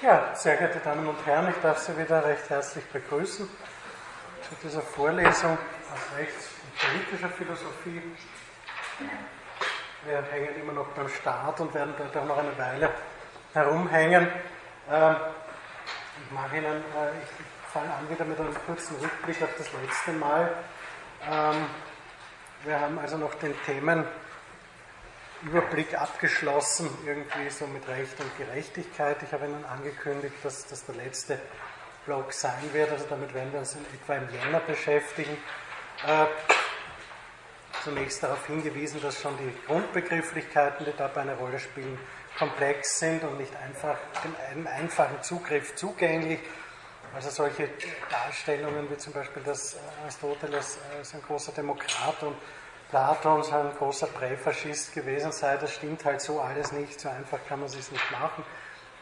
[0.00, 4.80] Ja, sehr geehrte Damen und Herren, ich darf Sie wieder recht herzlich begrüßen zu dieser
[4.80, 5.58] Vorlesung
[5.92, 8.00] aus Rechts- und politischer Philosophie.
[10.04, 12.90] Wir hängen immer noch beim Staat und werden dort auch noch eine Weile
[13.52, 14.28] herumhängen.
[14.88, 15.16] Ähm,
[16.22, 20.12] ich mache Ihnen, äh, ich fange an wieder mit einem kurzen Rückblick auf das letzte
[20.12, 20.48] Mal.
[21.28, 21.66] Ähm,
[22.62, 23.52] wir haben also noch den
[25.40, 29.22] Themenüberblick abgeschlossen, irgendwie so mit Recht und Gerechtigkeit.
[29.22, 31.38] Ich habe Ihnen angekündigt, dass das der letzte
[32.06, 35.36] Blog sein wird, also damit werden wir uns in etwa im Jänner beschäftigen.
[36.06, 36.26] Äh,
[37.84, 41.98] zunächst darauf hingewiesen, dass schon die Grundbegrifflichkeiten, die dabei eine Rolle spielen,
[42.36, 43.96] komplex sind und nicht einfach
[44.52, 46.40] dem einfachen Zugriff zugänglich.
[47.14, 47.70] Also solche
[48.10, 52.36] Darstellungen wie zum Beispiel, dass Aristoteles äh, ein großer Demokrat und
[52.88, 56.98] Platon ein großer Präfaschist gewesen sei, das stimmt halt so alles nicht.
[56.98, 58.42] So einfach kann man es nicht machen.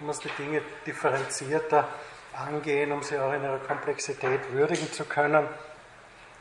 [0.01, 1.87] Man muss die Dinge differenzierter
[2.37, 5.49] angehen, um sie auch in ihrer Komplexität würdigen zu können.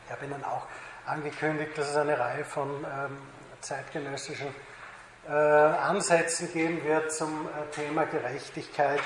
[0.06, 0.68] Ich habe Ihnen auch
[1.06, 3.18] angekündigt, dass es eine Reihe von ähm,
[3.62, 4.54] zeitgenössischen
[5.28, 9.00] äh, Ansätzen geben wird zum äh, Thema Gerechtigkeit,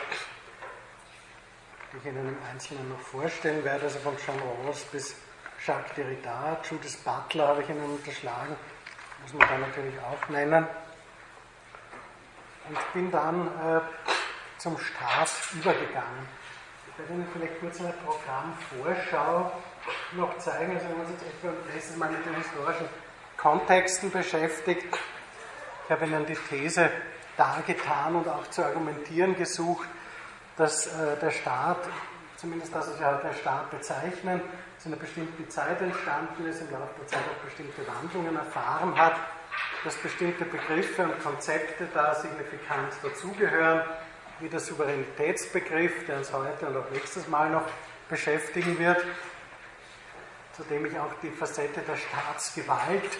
[1.94, 5.16] die ich Ihnen im Einzelnen noch vorstellen werde, also von John Rawls bis
[5.65, 8.55] Jacques Derrida, Judith Butler habe ich Ihnen unterschlagen,
[9.21, 10.66] muss man da natürlich auch nennen.
[12.67, 13.81] Und bin dann äh,
[14.57, 16.27] zum Staat übergegangen.
[16.88, 19.51] Ich werde Ihnen vielleicht kurz eine Programmvorschau
[20.13, 20.75] noch zeigen.
[20.75, 22.88] Also haben uns jetzt etwa letztes Mal mit den historischen
[23.38, 24.97] Kontexten beschäftigt.
[25.85, 26.89] Ich habe Ihnen die These
[27.35, 29.88] dargetan und auch zu argumentieren gesucht,
[30.57, 31.79] dass äh, der Staat,
[32.38, 34.41] zumindest das, was wir heute als Staat bezeichnen,
[34.80, 39.16] zu einer bestimmten Zeit entstanden ist, im Laufe der Zeit auch bestimmte Wandlungen erfahren hat,
[39.83, 43.83] dass bestimmte Begriffe und Konzepte da signifikant dazugehören,
[44.39, 47.66] wie der Souveränitätsbegriff, der uns heute und auch nächstes Mal noch
[48.09, 49.03] beschäftigen wird,
[50.55, 53.17] zu dem ich auch die Facette der Staatsgewalt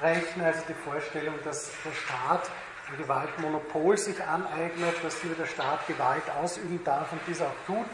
[0.00, 2.50] rechne, also die Vorstellung, dass der Staat
[2.90, 7.86] ein Gewaltmonopol sich aneignet, dass nur der Staat Gewalt ausüben darf und dies auch tut,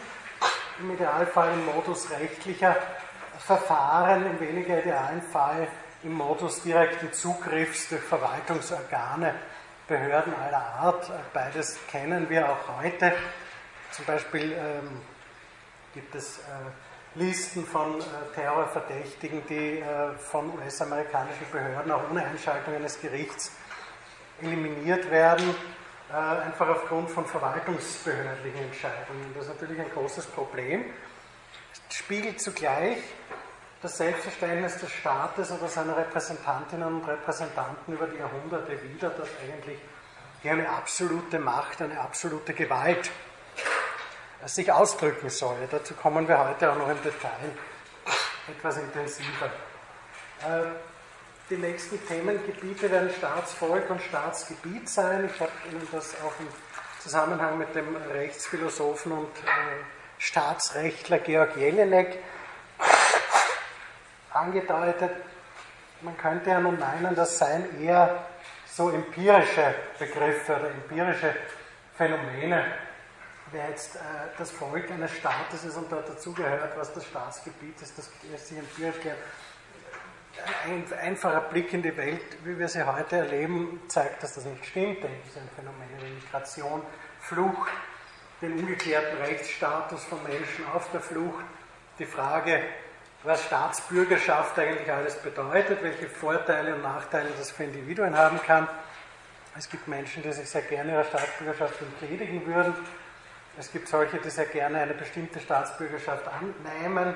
[0.80, 2.76] im Idealfall im Modus rechtlicher
[3.38, 5.68] Verfahren, im weniger idealen Fall
[6.02, 9.34] im Modus direkten Zugriffs durch Verwaltungsorgane,
[9.86, 11.10] Behörden aller Art.
[11.32, 13.12] Beides kennen wir auch heute.
[13.90, 15.02] Zum Beispiel ähm,
[15.92, 16.42] gibt es äh,
[17.16, 18.04] Listen von äh,
[18.34, 23.52] Terrorverdächtigen, die äh, von US-amerikanischen Behörden auch ohne Einschaltung eines Gerichts
[24.40, 25.54] eliminiert werden,
[26.12, 29.32] einfach aufgrund von verwaltungsbehördlichen Entscheidungen.
[29.34, 30.84] Das ist natürlich ein großes Problem.
[31.88, 32.98] Es spiegelt zugleich
[33.82, 39.78] das Selbstverständnis des Staates oder seiner Repräsentantinnen und Repräsentanten über die Jahrhunderte wider, dass eigentlich
[40.42, 43.10] hier eine absolute Macht, eine absolute Gewalt
[44.46, 45.56] sich ausdrücken soll.
[45.70, 47.50] Dazu kommen wir heute auch noch im Detail
[48.48, 49.50] etwas intensiver.
[51.50, 55.28] Die nächsten Themengebiete werden Staatsvolk und Staatsgebiet sein.
[55.28, 56.46] Ich habe Ihnen das auch im
[57.00, 59.82] Zusammenhang mit dem Rechtsphilosophen und äh,
[60.18, 62.18] Staatsrechtler Georg Jelinek
[64.32, 65.10] angedeutet.
[66.02, 68.26] Man könnte ja nun meinen, das seien eher
[68.66, 71.34] so empirische Begriffe oder empirische
[71.96, 72.64] Phänomene,
[73.50, 73.98] wer jetzt äh,
[74.38, 79.00] das Volk eines Staates ist und dazugehört, was das Staatsgebiet ist, das lässt sich empirisch
[79.00, 79.18] klären.
[80.64, 84.64] Ein einfacher Blick in die Welt, wie wir sie heute erleben, zeigt, dass das nicht
[84.64, 85.02] stimmt.
[85.02, 86.82] Denken Sie an Phänomene wie Migration,
[87.20, 87.70] Flucht,
[88.40, 91.44] den ungeklärten Rechtsstatus von Menschen auf der Flucht,
[91.98, 92.62] die Frage,
[93.22, 98.68] was Staatsbürgerschaft eigentlich alles bedeutet, welche Vorteile und Nachteile das für Individuen haben kann.
[99.58, 102.74] Es gibt Menschen, die sich sehr gerne ihrer Staatsbürgerschaft entledigen würden.
[103.58, 107.14] Es gibt solche, die sehr gerne eine bestimmte Staatsbürgerschaft annehmen.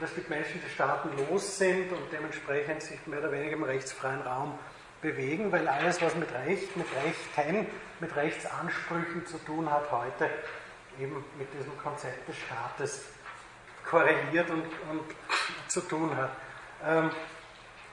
[0.00, 4.58] Es gibt Menschen, die staatenlos sind und dementsprechend sich mehr oder weniger im rechtsfreien Raum
[5.00, 7.66] bewegen, weil alles, was mit Recht, mit Rechten,
[8.00, 10.30] mit Rechtsansprüchen zu tun hat, heute
[10.98, 13.04] eben mit diesem Konzept des Staates
[13.84, 15.04] korreliert und, und
[15.68, 16.30] zu tun hat.
[16.84, 17.10] Ähm,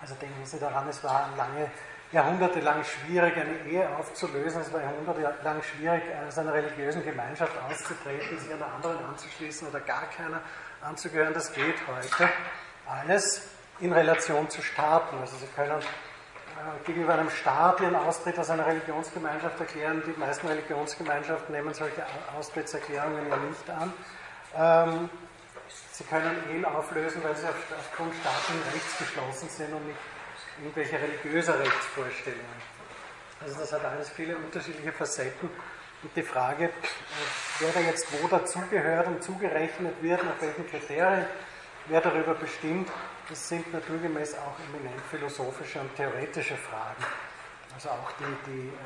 [0.01, 1.69] also denken Sie daran, es war lange
[2.11, 4.61] jahrhundertelang schwierig, eine Ehe aufzulösen.
[4.61, 10.05] Es war jahrhundertelang schwierig, aus einer religiösen Gemeinschaft auszutreten, sich einer anderen anzuschließen oder gar
[10.09, 10.41] keiner
[10.81, 11.33] anzugehören.
[11.33, 12.29] Das geht heute.
[12.87, 13.47] Alles
[13.79, 15.17] in Relation zu Staaten.
[15.19, 20.01] Also Sie können äh, gegenüber einem Staat ihren Austritt aus einer Religionsgemeinschaft erklären.
[20.05, 22.03] Die meisten Religionsgemeinschaften nehmen solche
[22.37, 23.93] Austrittserklärungen ja nicht an.
[24.55, 25.09] Ähm,
[25.91, 29.99] Sie können Ehen auflösen, weil sie aufgrund staatlichen Rechts geschlossen sind und nicht
[30.61, 32.61] irgendwelche religiöser Rechtsvorstellungen.
[33.41, 35.49] Also das hat alles viele unterschiedliche Facetten
[36.01, 36.71] Und die Frage, äh,
[37.59, 41.25] wer da jetzt wo dazugehört und zugerechnet wird, nach welchen Kriterien,
[41.87, 42.89] wer darüber bestimmt,
[43.27, 47.03] das sind naturgemäß auch eminent philosophische und theoretische Fragen.
[47.73, 48.81] Also auch die, die, äh,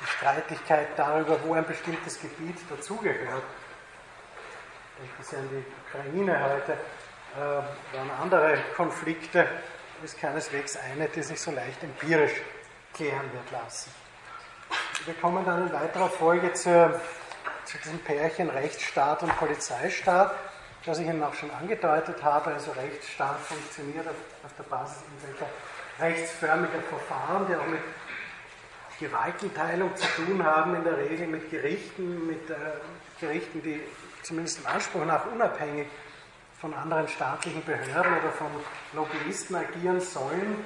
[0.00, 3.44] die Streitigkeit darüber, wo ein bestimmtes Gebiet dazugehört.
[4.98, 9.46] Denken Sie an die Ukraine heute, äh, an andere Konflikte,
[10.04, 12.32] ist keineswegs eine, die sich so leicht empirisch
[12.92, 13.90] klären wird lassen.
[15.04, 17.00] Wir kommen dann in weiterer Folge zu,
[17.64, 20.34] zu diesem Pärchen Rechtsstaat und Polizeistaat,
[20.84, 22.52] das ich Ihnen auch schon angedeutet habe.
[22.52, 24.14] Also Rechtsstaat funktioniert auf,
[24.44, 25.52] auf der Basis irgendwelcher
[25.98, 27.80] rechtsförmiger Verfahren, die auch mit
[28.98, 32.54] Gewaltenteilung zu tun haben, in der Regel mit Gerichten, mit äh,
[33.20, 33.80] Gerichten, die
[34.22, 35.86] zumindest im Anspruch nach unabhängig
[36.60, 38.50] von anderen staatlichen Behörden oder von
[38.94, 40.64] Lobbyisten agieren sollen,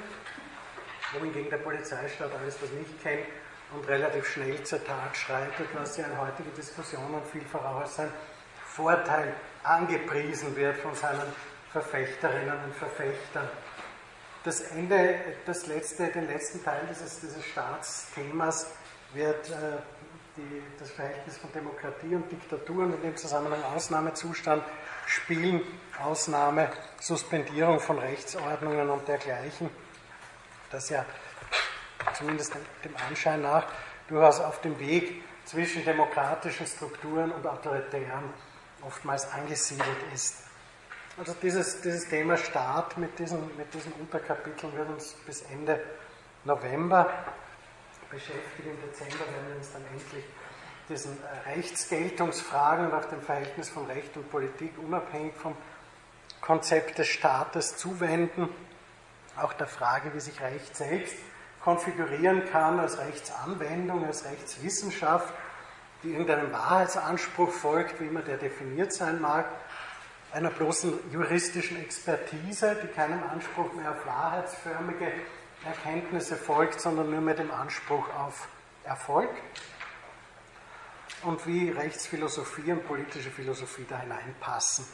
[1.19, 3.27] wohingegen der Polizeistaat alles das nicht kennt
[3.73, 8.11] und relativ schnell zur Tat schreitet, was ja in heutigen Diskussionen vielfach auch als sein
[8.67, 11.33] Vorteil angepriesen wird von seinen
[11.73, 13.49] Verfechterinnen und Verfechtern.
[14.45, 18.73] Das Ende, das letzte, den letzten Teil dieses, dieses Staatsthemas
[19.13, 19.79] wird äh,
[20.37, 24.63] die, das Verhältnis von Demokratie und Diktatur und in dem Zusammenhang Ausnahmezustand
[25.11, 25.63] spielen,
[26.01, 26.71] Ausnahme,
[27.01, 29.69] Suspendierung von Rechtsordnungen und dergleichen,
[30.71, 31.05] das ja
[32.15, 32.55] zumindest
[32.85, 33.67] dem Anschein nach
[34.09, 38.33] durchaus auf dem Weg zwischen demokratischen Strukturen und autoritären
[38.83, 40.45] oftmals angesiedelt ist.
[41.19, 45.83] Also dieses, dieses Thema Staat mit diesen, mit diesen Unterkapiteln wird uns bis Ende
[46.45, 47.13] November
[48.11, 48.71] beschäftigen.
[48.71, 50.25] Im Dezember werden wir uns dann endlich
[50.91, 55.57] diesen äh, Rechtsgeltungsfragen und auch dem Verhältnis von Recht und Politik unabhängig vom
[56.41, 58.49] Konzept des Staates zuwenden.
[59.37, 61.15] Auch der Frage, wie sich Recht selbst
[61.63, 65.33] konfigurieren kann als Rechtsanwendung, als Rechtswissenschaft,
[66.03, 69.47] die irgendeinem Wahrheitsanspruch folgt, wie immer der definiert sein mag,
[70.33, 75.13] einer bloßen juristischen Expertise, die keinem Anspruch mehr auf wahrheitsförmige
[75.65, 78.49] Erkenntnisse folgt, sondern nur mit dem Anspruch auf
[78.85, 79.31] Erfolg.
[81.23, 84.87] Und wie Rechtsphilosophie und politische Philosophie da hineinpassen.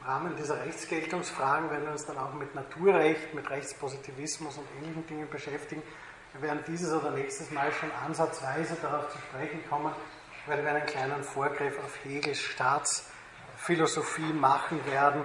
[0.00, 5.06] Im Rahmen dieser Rechtsgeltungsfragen werden wir uns dann auch mit Naturrecht, mit Rechtspositivismus und ähnlichen
[5.06, 5.82] Dingen beschäftigen.
[6.34, 9.92] Wir werden dieses oder nächstes Mal schon ansatzweise darauf zu sprechen kommen,
[10.46, 15.24] weil wir einen kleinen Vorgriff auf Hegels Staatsphilosophie machen werden,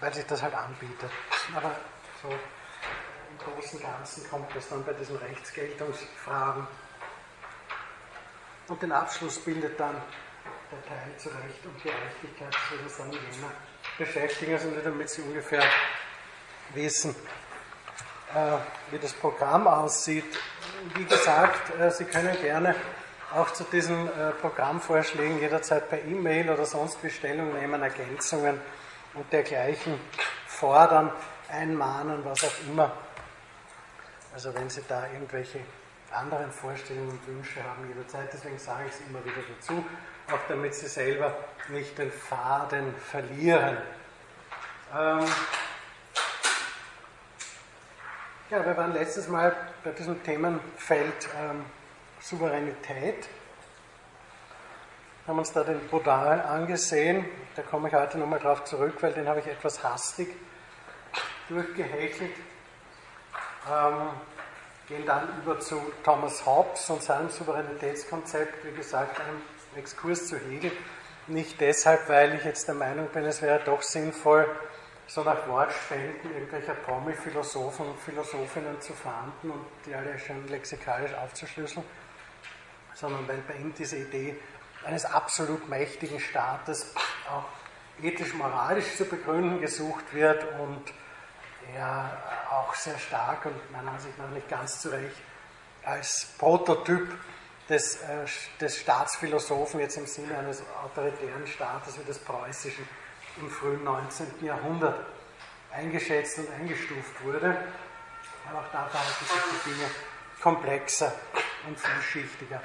[0.00, 1.10] weil sich das halt anbietet.
[1.54, 1.74] Aber
[2.22, 6.66] so im Großen und Ganzen kommt es dann bei diesen Rechtsgeltungsfragen.
[8.68, 9.94] Und den Abschluss bildet dann
[10.72, 13.52] der Teil zu Recht und Gerechtigkeit, das wird uns dann Jena
[13.96, 15.62] beschäftigen, also nur damit Sie ungefähr
[16.74, 17.14] wissen,
[18.34, 18.56] äh,
[18.90, 20.38] wie das Programm aussieht.
[20.94, 22.74] Wie gesagt, äh, Sie können gerne
[23.32, 28.60] auch zu diesen äh, Programmvorschlägen jederzeit per E-Mail oder sonst wie Stellung nehmen, Ergänzungen
[29.14, 30.00] und dergleichen
[30.46, 31.12] fordern,
[31.48, 32.92] einmahnen, was auch immer.
[34.34, 35.60] Also wenn Sie da irgendwelche
[36.12, 39.84] anderen Vorstellungen und Wünsche haben jederzeit, deswegen sage ich es immer wieder dazu,
[40.30, 41.34] auch damit Sie selber
[41.68, 43.78] nicht den Faden verlieren.
[44.94, 45.24] Ähm
[48.50, 51.64] ja, wir waren letztes Mal bei diesem Themenfeld ähm,
[52.20, 53.28] Souveränität,
[55.26, 57.24] haben uns da den Baudin angesehen,
[57.56, 60.28] da komme ich heute nochmal drauf zurück, weil den habe ich etwas hastig
[61.48, 62.34] durchgehäkelt.
[63.68, 64.10] Ähm,
[64.88, 69.42] gehen dann über zu Thomas Hobbes und seinem Souveränitätskonzept, wie gesagt, einem
[69.76, 70.70] Exkurs zu Hegel.
[71.26, 74.48] Nicht deshalb, weil ich jetzt der Meinung bin, es wäre doch sinnvoll,
[75.08, 81.84] so nach Wortspenden irgendwelcher Promi-Philosophen und Philosophinnen zu verhandeln und die alle schön lexikalisch aufzuschlüsseln,
[82.94, 84.36] sondern weil bei ihm diese Idee
[84.84, 86.94] eines absolut mächtigen Staates
[87.28, 87.44] auch
[88.04, 90.82] ethisch-moralisch zu begründen gesucht wird und
[91.74, 92.16] er
[92.50, 95.16] auch sehr stark und meiner Ansicht nach nicht ganz zu Recht
[95.84, 97.08] als Prototyp
[97.68, 98.26] des, äh,
[98.60, 102.88] des Staatsphilosophen jetzt im Sinne eines autoritären Staates wie des preußischen
[103.38, 104.44] im frühen 19.
[104.44, 105.06] Jahrhundert
[105.72, 107.56] eingeschätzt und eingestuft wurde.
[108.48, 109.90] Aber auch da verhalten sich die Dinge
[110.40, 111.12] komplexer
[111.66, 112.62] und vielschichtiger.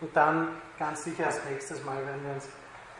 [0.00, 2.48] Und dann ganz sicher als nächstes Mal werden wir uns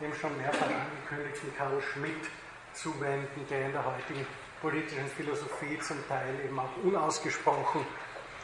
[0.01, 2.29] dem schon mehrfach angekündigten Karl Schmidt
[2.73, 4.25] zuwenden, der in der heutigen
[4.61, 7.85] politischen Philosophie zum Teil eben auch unausgesprochen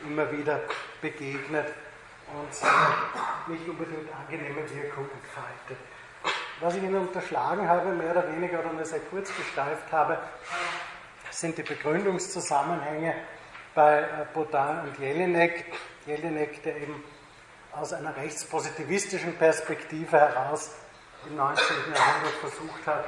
[0.06, 0.62] immer wieder
[1.02, 1.68] begegnet
[2.34, 5.78] und nicht unbedingt angenehme Wirkung entfaltet.
[6.60, 10.18] Was ich Ihnen unterschlagen habe, mehr oder weniger oder nur sehr kurz gestreift habe,
[11.30, 13.14] sind die Begründungszusammenhänge
[13.74, 15.66] bei äh, Baudin und Jelinek.
[16.06, 17.04] Jelinek, der eben
[17.74, 20.72] aus einer rechtspositivistischen Perspektive heraus
[21.28, 21.66] im 19.
[21.94, 23.06] Jahrhundert versucht hat,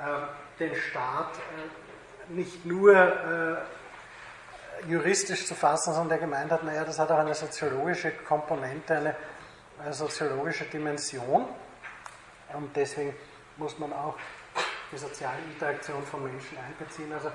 [0.00, 1.87] äh, den Staat äh,
[2.30, 3.56] nicht nur äh,
[4.88, 9.16] juristisch zu fassen, sondern der gemeint hat, naja, das hat auch eine soziologische Komponente, eine,
[9.82, 11.46] eine soziologische Dimension.
[12.52, 13.14] Und deswegen
[13.56, 14.16] muss man auch
[14.92, 17.12] die soziale Interaktion von Menschen einbeziehen.
[17.12, 17.30] Also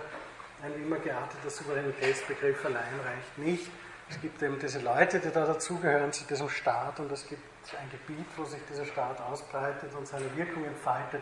[0.64, 3.70] ein immer gearteter Souveränitätsbegriff allein reicht nicht.
[4.10, 7.42] Es gibt eben diese Leute, die da dazugehören zu diesem Staat und es gibt
[7.80, 11.22] ein Gebiet, wo sich dieser Staat ausbreitet und seine Wirkung entfaltet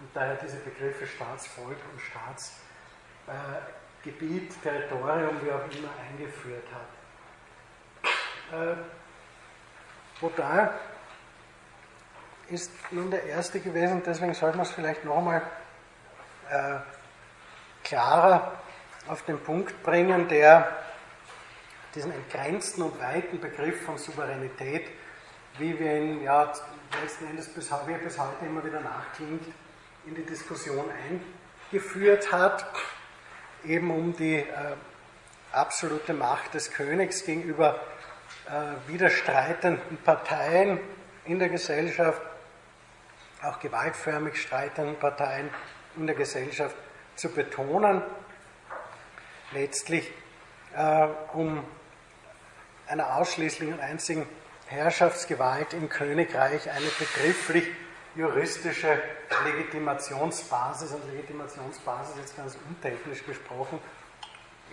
[0.00, 2.61] und daher diese Begriffe Staatsvolk und Staatsgebiet,
[3.32, 4.10] äh,
[4.62, 8.10] Territorium, wie auch immer, eingeführt hat.
[8.52, 8.76] Äh,
[10.20, 10.68] Baudin
[12.48, 15.42] ist nun der Erste gewesen, deswegen sollte man es vielleicht nochmal
[16.50, 16.76] äh,
[17.82, 18.52] klarer
[19.08, 20.68] auf den Punkt bringen, der
[21.94, 24.88] diesen entgrenzten und weiten Begriff von Souveränität,
[25.58, 26.52] wie wir ihn ja
[27.02, 29.44] letzten Endes bis, wie bis heute immer wieder nachklingt,
[30.06, 30.84] in die Diskussion
[31.70, 32.66] eingeführt hat,
[33.64, 34.46] eben um die äh,
[35.52, 37.80] absolute Macht des Königs gegenüber
[38.46, 40.80] äh, widerstreitenden Parteien
[41.24, 42.20] in der Gesellschaft,
[43.42, 45.50] auch gewaltförmig streitenden Parteien
[45.96, 46.74] in der Gesellschaft
[47.16, 48.02] zu betonen,
[49.52, 50.10] letztlich
[50.76, 51.64] äh, um
[52.86, 54.26] einer ausschließlichen und einzigen
[54.66, 57.68] Herrschaftsgewalt im Königreich eine begrifflich
[58.14, 59.02] juristische
[59.44, 63.78] Legitimationsbasis, und Legitimationsbasis jetzt ganz untechnisch gesprochen,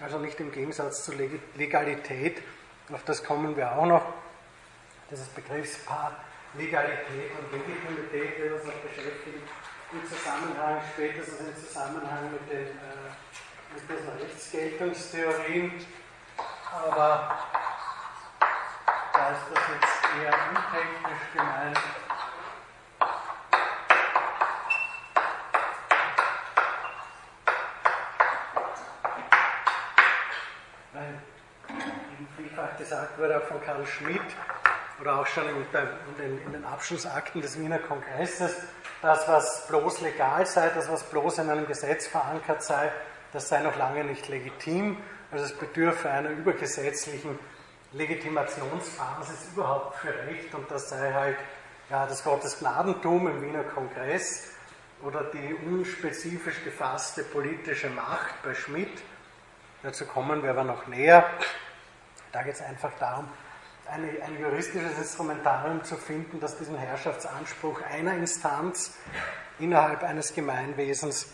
[0.02, 1.16] also nicht im Gegensatz zur
[1.56, 2.42] Legalität,
[2.92, 4.06] auf das kommen wir auch noch,
[5.12, 6.16] dieses Begriffspaar
[6.56, 9.42] Legalität und Legitimität wird uns noch beschäftigen,
[9.92, 13.10] im Zusammenhang, spätestens im Zusammenhang mit den, äh,
[13.74, 15.86] mit diesen Rechtsgeltungstheorien,
[16.72, 17.40] aber
[19.14, 21.80] da ist das jetzt eher untechnisch gemeint.
[30.94, 31.22] Weil
[32.14, 32.28] eben
[33.22, 34.22] auch von Karl Schmidt
[35.02, 35.66] oder auch schon in,
[36.18, 38.56] den, in den Abschlussakten des Wiener Kongresses,
[39.02, 42.92] das, was bloß legal sei, das, was bloß in einem Gesetz verankert sei,
[43.32, 44.98] das sei noch lange nicht legitim.
[45.32, 47.38] Also es bedürfe einer übergesetzlichen
[47.94, 51.38] Legitimationsbasis überhaupt für Recht und das sei halt
[51.90, 54.52] ja, das Gottesgnadentum im Wiener Kongress
[55.04, 59.02] oder die unspezifisch gefasste politische Macht bei Schmidt.
[59.82, 61.26] Dazu kommen wir aber noch näher.
[62.32, 63.28] Da geht es einfach darum,
[63.92, 68.94] eine, ein juristisches Instrumentarium zu finden, das diesen Herrschaftsanspruch einer Instanz
[69.58, 71.32] innerhalb eines Gemeinwesens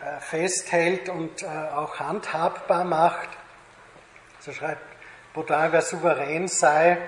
[0.00, 3.28] äh, festhält und äh, auch handhabbar macht.
[4.40, 4.82] So schreibt
[5.34, 6.98] Baudin, wer souverän sei,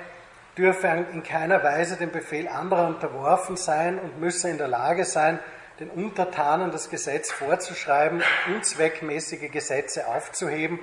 [0.57, 5.39] dürfe in keiner Weise dem Befehl anderer unterworfen sein und müsse in der Lage sein,
[5.81, 10.79] den Untertanen das Gesetz vorzuschreiben, unzweckmäßige Gesetze aufzuheben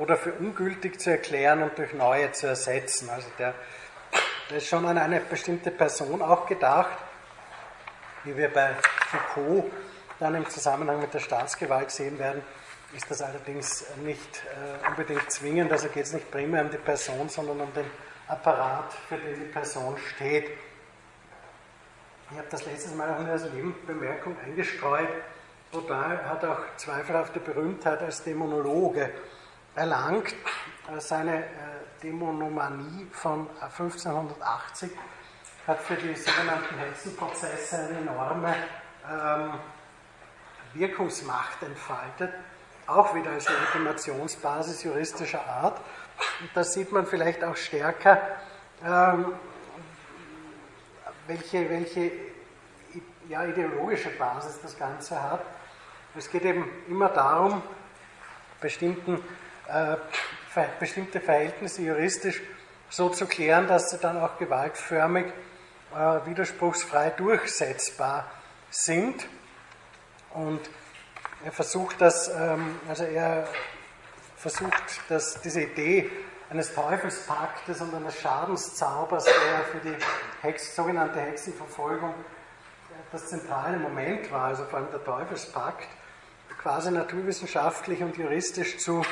[0.00, 3.10] oder für ungültig zu erklären und durch neue zu ersetzen.
[3.10, 3.54] Also der,
[4.48, 6.96] der ist schon an eine bestimmte Person auch gedacht,
[8.24, 8.74] wie wir bei
[9.10, 9.70] Foucault
[10.18, 12.42] dann im Zusammenhang mit der Staatsgewalt sehen werden,
[12.94, 15.70] ist das allerdings nicht äh, unbedingt zwingend.
[15.70, 17.86] Also geht es nicht primär um die Person, sondern um den
[18.26, 20.50] Apparat, für den die Person steht.
[22.30, 25.08] Ich habe das letztes Mal auch in der Nebenbemerkung eingestreut.
[25.72, 29.10] Baudin hat auch zweifelhafte Berühmtheit als Dämonologe
[29.74, 30.34] erlangt.
[30.94, 31.48] Äh, seine äh,
[32.02, 34.90] Dämonomanie von 1580
[35.66, 38.54] hat für die sogenannten Hexenprozesse eine enorme
[39.08, 39.52] ähm,
[40.74, 42.32] Wirkungsmacht entfaltet
[42.90, 45.78] auch wieder als Legitimationsbasis juristischer Art.
[46.40, 48.20] Und da sieht man vielleicht auch stärker,
[48.84, 49.32] ähm,
[51.26, 52.12] welche, welche
[53.28, 55.42] ja, ideologische Basis das Ganze hat.
[56.16, 57.62] Es geht eben immer darum,
[58.60, 59.22] bestimmten,
[59.72, 59.96] äh,
[60.78, 62.40] bestimmte Verhältnisse juristisch
[62.88, 65.26] so zu klären, dass sie dann auch gewaltförmig,
[65.94, 68.30] äh, widerspruchsfrei durchsetzbar
[68.70, 69.26] sind.
[70.34, 70.60] Und
[71.44, 73.46] er versucht das, ähm, also er
[74.36, 76.10] versucht, dass diese Idee
[76.50, 79.96] eines Teufelspaktes und eines Schadenszaubers, der für die
[80.42, 82.12] Hex, sogenannte Hexenverfolgung
[83.12, 85.88] das zentrale Moment war, also vor allem der Teufelspakt,
[86.60, 89.02] quasi naturwissenschaftlich und juristisch zu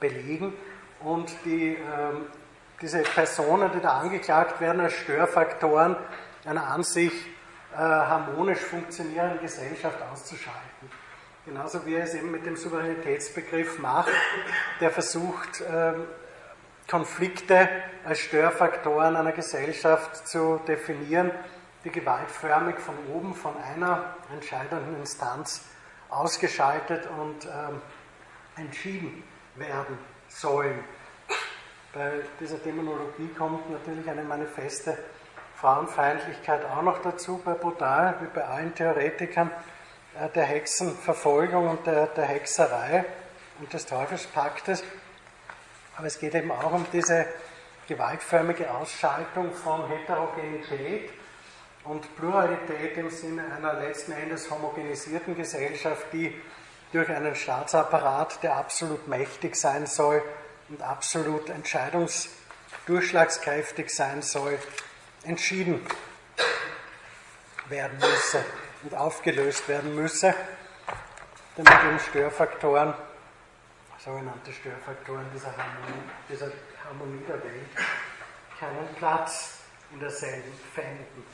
[0.00, 0.52] belegen
[1.00, 2.26] und die, ähm,
[2.80, 5.96] diese Personen, die da angeklagt werden, als Störfaktoren
[6.44, 7.12] einer an sich
[7.74, 10.90] äh, harmonisch funktionierenden Gesellschaft auszuschalten.
[11.44, 14.12] Genauso wie er es eben mit dem Souveränitätsbegriff macht,
[14.80, 16.04] der versucht, ähm,
[16.90, 17.68] Konflikte
[18.04, 21.30] als Störfaktoren einer Gesellschaft zu definieren,
[21.84, 25.64] die gewaltförmig von oben, von einer entscheidenden Instanz
[26.08, 27.82] ausgeschaltet und ähm,
[28.56, 29.22] entschieden
[29.58, 29.98] werden
[30.28, 30.84] sollen.
[31.92, 34.96] Bei dieser Dämonologie kommt natürlich eine manifeste
[35.56, 39.50] Frauenfeindlichkeit auch noch dazu, bei Brutal, wie bei allen Theoretikern
[40.18, 43.04] äh, der Hexenverfolgung und der, der Hexerei
[43.58, 44.84] und des Teufelspaktes.
[45.96, 47.26] Aber es geht eben auch um diese
[47.88, 51.10] gewaltförmige Ausschaltung von Heterogenität
[51.84, 56.40] und Pluralität im Sinne einer letzten Endes homogenisierten Gesellschaft, die
[56.92, 60.22] durch einen Staatsapparat, der absolut mächtig sein soll
[60.68, 64.58] und absolut entscheidungsdurchschlagskräftig sein soll,
[65.24, 65.84] entschieden
[67.68, 68.44] werden müsse
[68.84, 70.34] und aufgelöst werden müsse,
[71.56, 72.94] damit eben Störfaktoren
[73.98, 76.50] sogenannte Störfaktoren dieser Harmonie, dieser
[76.84, 77.68] Harmonie der Welt
[78.58, 79.58] keinen Platz
[79.92, 81.24] in derselben fänden.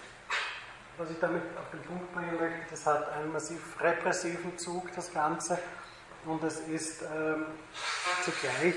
[0.97, 5.13] Was ich damit auf den Punkt bringen möchte, das hat einen massiv repressiven Zug, das
[5.13, 5.59] Ganze,
[6.27, 7.47] und es ist ähm,
[8.25, 8.75] zugleich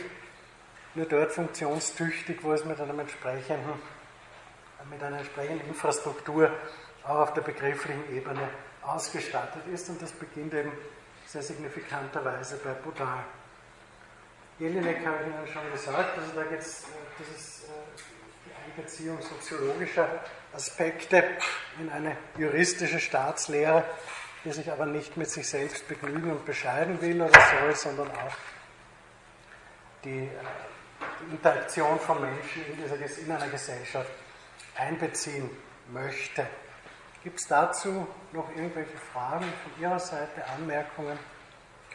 [0.95, 3.73] nur dort funktionstüchtig, wo es mit, einem entsprechenden,
[4.89, 6.51] mit einer entsprechenden Infrastruktur
[7.03, 8.49] auch auf der begrifflichen Ebene
[8.81, 9.87] ausgestattet ist.
[9.89, 10.71] Und das beginnt eben
[11.25, 13.23] sehr signifikanterweise bei Budal.
[14.59, 16.85] Jelinek habe ich Ihnen schon gesagt, also da geht es, äh,
[17.19, 18.16] das ist äh,
[18.67, 20.07] die Einbeziehung soziologischer
[20.53, 21.23] Aspekte
[21.79, 23.83] in eine juristische Staatslehre,
[24.43, 28.33] die sich aber nicht mit sich selbst begnügen und bescheiden will oder soll, sondern auch
[30.03, 30.29] die, äh,
[31.21, 34.11] die Interaktion von Menschen in, dieser, in einer Gesellschaft
[34.75, 35.49] einbeziehen
[35.91, 36.47] möchte.
[37.23, 41.17] Gibt es dazu noch irgendwelche Fragen von Ihrer Seite, Anmerkungen,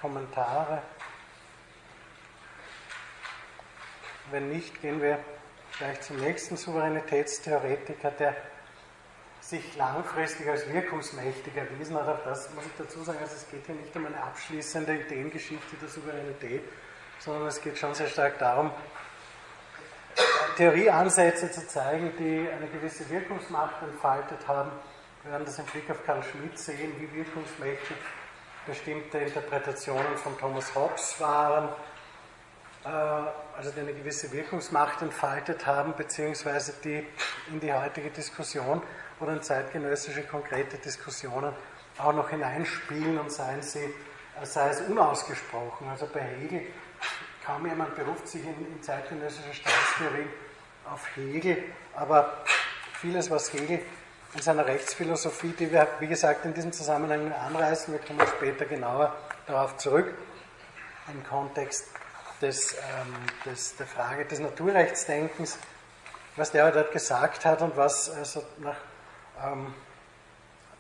[0.01, 0.83] Kommentare?
[4.31, 5.19] Wenn nicht, gehen wir
[5.79, 8.37] gleich zum nächsten Souveränitätstheoretiker, der
[9.41, 12.09] sich langfristig als wirkungsmächtig erwiesen hat.
[12.09, 15.77] Auch das muss ich dazu sagen, also es geht hier nicht um eine abschließende Ideengeschichte
[15.81, 16.63] der Souveränität,
[17.19, 18.71] sondern es geht schon sehr stark darum,
[20.57, 24.71] Theorieansätze zu zeigen, die eine gewisse Wirkungsmacht entfaltet haben.
[25.23, 27.97] Wir werden das im Blick auf Karl Schmidt sehen, wie wirkungsmächtig
[28.67, 31.69] bestimmte Interpretationen von Thomas Hobbes waren
[32.85, 32.89] äh,
[33.57, 37.07] also die eine gewisse Wirkungsmacht entfaltet haben, beziehungsweise die
[37.49, 38.83] in die heutige Diskussion
[39.21, 41.53] oder in zeitgenössische konkrete Diskussionen
[41.99, 43.85] auch noch hineinspielen und seien sie,
[44.41, 45.89] äh, sei es unausgesprochen.
[45.89, 46.63] Also bei Hegel,
[47.45, 50.29] kaum jemand beruft sich in, in zeitgenössischer Staatstheorie
[50.91, 51.63] auf Hegel,
[51.95, 52.43] aber
[52.95, 53.81] vieles, was Hegel
[54.35, 59.15] in seiner Rechtsphilosophie, die wir, wie gesagt, in diesem Zusammenhang anreißen, wir kommen später genauer
[59.47, 60.15] darauf zurück,
[61.13, 61.87] im Kontext
[62.43, 63.15] des, ähm,
[63.47, 65.59] des, der Frage des Naturrechtsdenkens,
[66.37, 68.77] was der dort gesagt hat und was also nach,
[69.45, 69.73] ähm,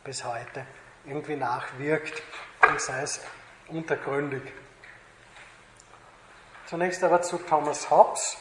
[0.05, 0.66] bis heute
[1.07, 2.22] irgendwie nachwirkt
[2.68, 3.20] und sei es
[3.68, 4.42] untergründig.
[6.66, 8.38] Zunächst aber zu Thomas Hobbes,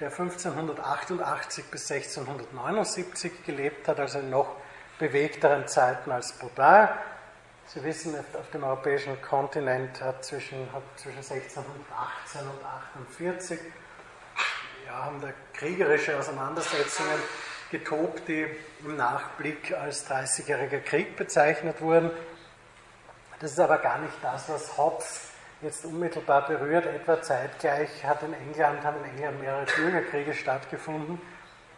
[0.00, 4.56] der 1588 bis 1679 gelebt hat, also in noch
[4.98, 6.88] bewegteren Zeiten als Baudin,
[7.68, 13.60] Sie wissen, auf dem europäischen Kontinent hat zwischen, hat zwischen 1618 und 1848
[14.86, 17.20] ja, haben da kriegerische Auseinandersetzungen
[17.70, 18.46] getobt, die
[18.82, 22.10] im Nachblick als 30-jähriger Krieg bezeichnet wurden.
[23.38, 25.28] Das ist aber gar nicht das, was Hobbes
[25.60, 26.86] jetzt unmittelbar berührt.
[26.86, 31.20] Etwa zeitgleich hat in England, haben in England mehrere Bürgerkriege stattgefunden,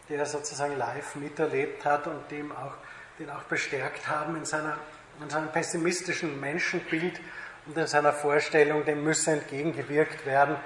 [0.09, 2.75] die er sozusagen live miterlebt hat und dem auch,
[3.19, 4.79] den auch bestärkt haben in seiner
[5.23, 7.21] in seinem pessimistischen Menschenbild
[7.67, 10.57] und in seiner Vorstellung, dem müsse entgegengewirkt werden.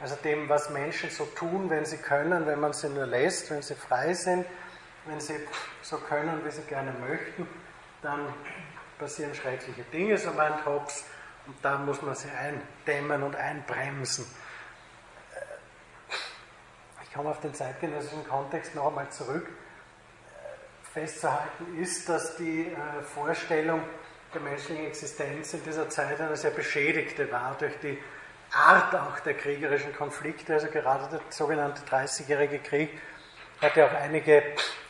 [0.00, 3.62] Also dem, was Menschen so tun, wenn sie können, wenn man sie nur lässt, wenn
[3.62, 4.44] sie frei sind,
[5.06, 5.36] wenn sie
[5.82, 7.48] so können, wie sie gerne möchten,
[8.02, 8.32] dann
[8.98, 11.04] passieren schreckliche Dinge, so meint Hobbes,
[11.46, 14.26] und da muss man sie eindämmen und einbremsen.
[17.04, 19.48] Ich komme auf den zeitgenössischen Kontext noch einmal zurück
[20.96, 23.82] festzuhalten ist, dass die äh, Vorstellung
[24.32, 27.98] der menschlichen Existenz in dieser Zeit eine sehr beschädigte war durch die
[28.50, 30.54] Art auch der kriegerischen Konflikte.
[30.54, 32.98] Also gerade der sogenannte 30-jährige Krieg
[33.60, 34.42] hat ja auch einige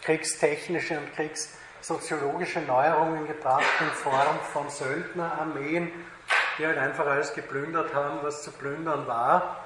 [0.03, 5.91] kriegstechnische und kriegssoziologische Neuerungen gebracht in Form von Söldnerarmeen,
[6.57, 9.65] die halt einfach alles geplündert haben, was zu plündern war.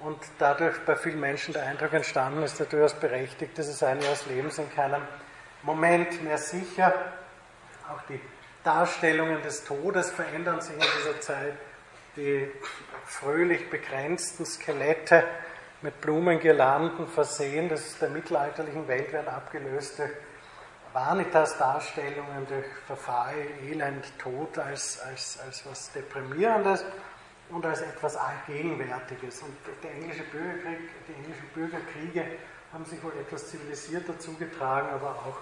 [0.00, 4.02] Und dadurch bei vielen Menschen der Eindruck entstanden ist, der durchaus berechtigt, dass es ein
[4.02, 5.00] ihres Lebens in keinem
[5.62, 6.92] Moment mehr sicher.
[7.88, 8.20] Auch die
[8.64, 11.54] Darstellungen des Todes verändern sich in dieser Zeit.
[12.16, 12.50] Die
[13.06, 15.24] fröhlich begrenzten Skelette
[15.80, 20.00] mit Blumengirlanden versehen, das ist der mittelalterlichen Welt werden abgelöst
[20.92, 23.34] Vanitas-Darstellungen, durch Verfall,
[23.66, 26.84] Elend, Tod als, als, als was Deprimierendes
[27.48, 29.42] und als etwas Allgegenwärtiges.
[29.42, 32.24] Und der englische Bürgerkrieg, die englischen Bürgerkriege
[32.72, 35.38] haben sich wohl etwas zivilisierter zugetragen, aber auch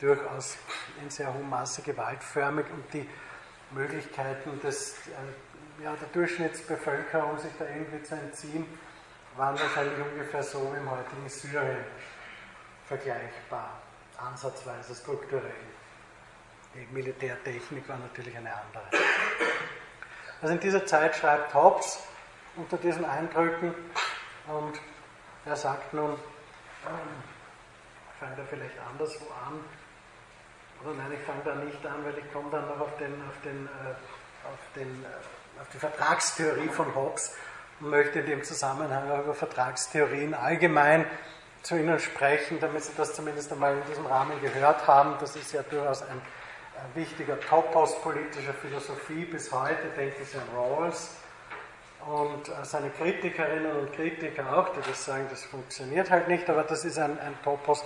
[0.00, 0.56] durchaus
[1.02, 3.08] in sehr hohem Maße gewaltförmig und die
[3.70, 8.66] Möglichkeiten des, äh, ja, der Durchschnittsbevölkerung, sich da irgendwie zu entziehen,
[9.36, 11.84] waren wahrscheinlich ungefähr so wie im heutigen Syrien
[12.86, 13.80] vergleichbar,
[14.16, 15.42] ansatzweise strukturell.
[16.74, 18.84] Die Militärtechnik war natürlich eine andere.
[20.40, 22.00] Also in dieser Zeit schreibt Hobbes
[22.56, 23.74] unter diesen Eindrücken
[24.46, 24.80] und
[25.44, 27.22] er sagt nun, ähm,
[28.20, 29.64] fange da vielleicht anderswo an,
[30.84, 33.40] oder nein, ich fange da nicht an, weil ich komme dann noch auf, den, auf,
[33.44, 33.90] den, äh,
[34.46, 37.34] auf, den, äh, auf die Vertragstheorie von Hobbes
[37.80, 41.06] und möchte in dem Zusammenhang auch über Vertragstheorien allgemein
[41.62, 45.16] zu Ihnen sprechen, damit Sie das zumindest einmal in diesem Rahmen gehört haben.
[45.18, 46.20] Das ist ja durchaus ein,
[46.94, 51.10] wichtiger Topos politischer Philosophie bis heute, denke ich an Rawls
[52.06, 56.62] und äh, seine Kritikerinnen und Kritiker auch, die das sagen, das funktioniert halt nicht, aber
[56.62, 57.84] das ist ein, ein Topos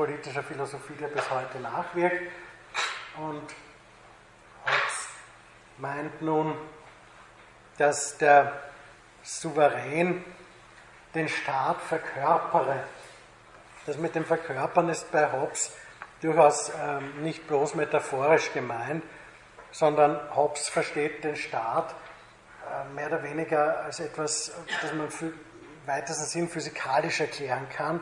[0.00, 2.22] politischer Philosophie, der bis heute nachwirkt.
[3.18, 3.42] Und
[4.64, 5.08] Hobbes
[5.76, 6.56] meint nun,
[7.76, 8.62] dass der
[9.22, 10.24] Souverän
[11.14, 12.82] den Staat verkörpere.
[13.84, 15.70] Das mit dem Verkörpern ist bei Hobbes
[16.22, 19.04] durchaus ähm, nicht bloß metaphorisch gemeint,
[19.70, 21.94] sondern Hobbes versteht den Staat
[22.64, 25.34] äh, mehr oder weniger als etwas, das man im
[25.84, 28.00] weitesten Sinn physikalisch erklären kann,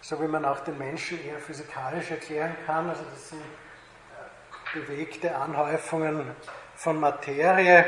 [0.00, 2.88] so wie man auch den Menschen eher physikalisch erklären kann.
[2.88, 6.30] Also das sind äh, bewegte Anhäufungen
[6.74, 7.84] von Materie,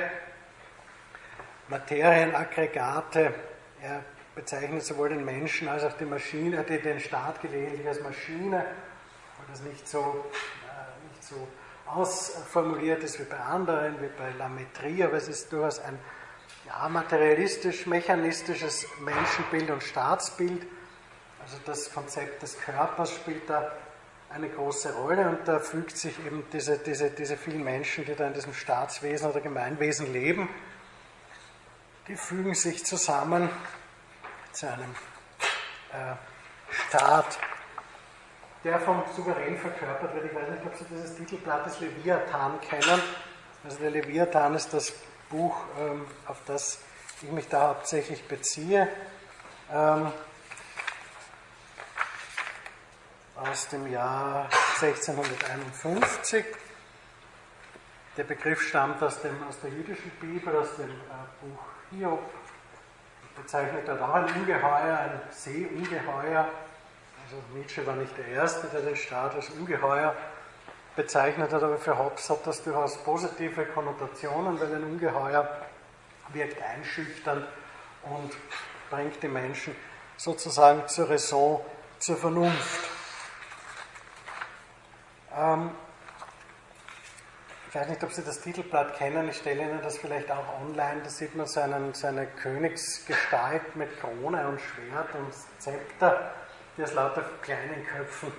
[1.68, 3.32] Materienaggregate.
[3.80, 9.46] Er bezeichnet sowohl den Menschen als auch die Maschine, den Staat gelegentlich als Maschine, weil
[9.50, 10.24] das nicht so,
[10.66, 11.46] äh, nicht so
[11.86, 15.98] ausformuliert ist wie bei anderen, wie bei Lametrie, aber es ist durchaus ein
[16.66, 20.66] ja, materialistisch-mechanistisches Menschenbild und Staatsbild.
[21.50, 23.72] Also das Konzept des Körpers spielt da
[24.28, 28.28] eine große Rolle und da fügt sich eben diese, diese, diese vielen Menschen, die da
[28.28, 30.48] in diesem Staatswesen oder Gemeinwesen leben,
[32.06, 33.50] die fügen sich zusammen
[34.52, 34.94] zu einem
[35.92, 36.14] äh,
[36.70, 37.36] Staat,
[38.62, 40.26] der vom Souverän verkörpert wird.
[40.26, 43.02] Ich weiß nicht, ob Sie dieses Titelblatt des Leviathan kennen.
[43.64, 44.92] Also der Leviathan ist das
[45.28, 46.78] Buch, ähm, auf das
[47.22, 48.86] ich mich da hauptsächlich beziehe.
[49.72, 50.12] Ähm,
[53.48, 54.48] aus dem Jahr
[54.80, 56.44] 1651.
[58.16, 60.92] Der Begriff stammt aus, dem, aus der jüdischen Bibel, aus dem äh,
[61.40, 62.20] Buch Hiob.
[63.36, 66.48] Bezeichnet dort auch ein Ungeheuer, ein Seeungeheuer.
[67.24, 70.14] Also Nietzsche war nicht der Erste, der den Staat als Ungeheuer
[70.96, 75.48] bezeichnet hat, aber für Hobbes hat das durchaus positive Konnotationen, weil ein Ungeheuer
[76.32, 77.46] wirkt einschüchternd
[78.02, 78.32] und
[78.90, 79.74] bringt die Menschen
[80.16, 81.60] sozusagen zur Raison,
[81.98, 82.89] zur Vernunft.
[85.36, 85.70] Ähm,
[87.68, 91.02] ich weiß nicht, ob Sie das Titelblatt kennen, ich stelle Ihnen das vielleicht auch online.
[91.04, 91.60] Da sieht man so,
[91.92, 96.32] so eine Königsgestalt mit Krone und Schwert und Zepter,
[96.76, 98.32] die aus lauter kleinen Köpfen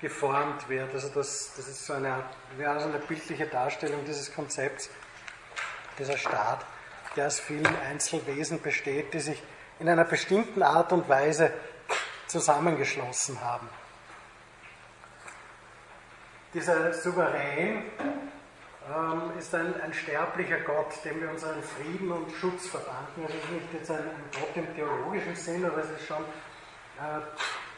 [0.00, 0.94] geformt wird.
[0.94, 2.24] Also das, das ist so eine,
[2.58, 4.88] ja, also eine bildliche Darstellung dieses Konzepts,
[5.98, 6.64] dieser Staat,
[7.14, 9.42] der aus vielen Einzelwesen besteht, die sich
[9.80, 11.52] in einer bestimmten Art und Weise
[12.26, 13.68] zusammengeschlossen haben
[16.54, 17.84] dieser Souverän
[18.88, 23.22] ähm, ist ein, ein, sterblicher Gott, dem wir unseren Frieden und Schutz verdanken.
[23.22, 26.22] Also es ist nicht jetzt ein, ein Gott im theologischen Sinn, aber es ist schon
[26.22, 27.20] äh,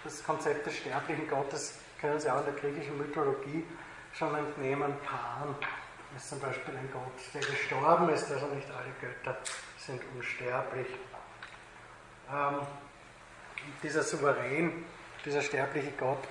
[0.05, 3.65] das Konzept des sterblichen Gottes, können Sie auch in der griechischen Mythologie
[4.13, 4.95] schon entnehmen.
[5.05, 5.55] Pan
[6.17, 9.39] ist zum Beispiel ein Gott, der gestorben ist, also nicht alle Götter
[9.79, 10.87] sind unsterblich.
[12.33, 12.61] Ähm,
[13.83, 14.85] dieser Souverän,
[15.25, 16.23] dieser sterbliche Gott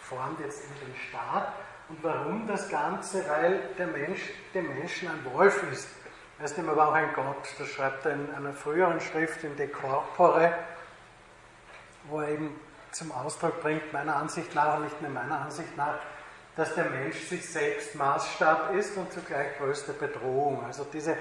[0.00, 1.52] formt jetzt in den Staat
[1.88, 3.26] und warum das Ganze?
[3.28, 4.20] Weil der Mensch
[4.54, 5.88] dem Menschen ein Wolf ist.
[6.38, 7.48] Er ist ihm aber auch ein Gott.
[7.58, 10.52] Das schreibt er in einer früheren Schrift in De Corpore,
[12.04, 12.60] wo er eben
[12.92, 15.98] zum Ausdruck bringt, meiner Ansicht nach und nicht nur meiner Ansicht nach,
[16.56, 20.64] dass der Mensch sich selbst Maßstab ist und zugleich größte Bedrohung.
[20.64, 21.16] Also diese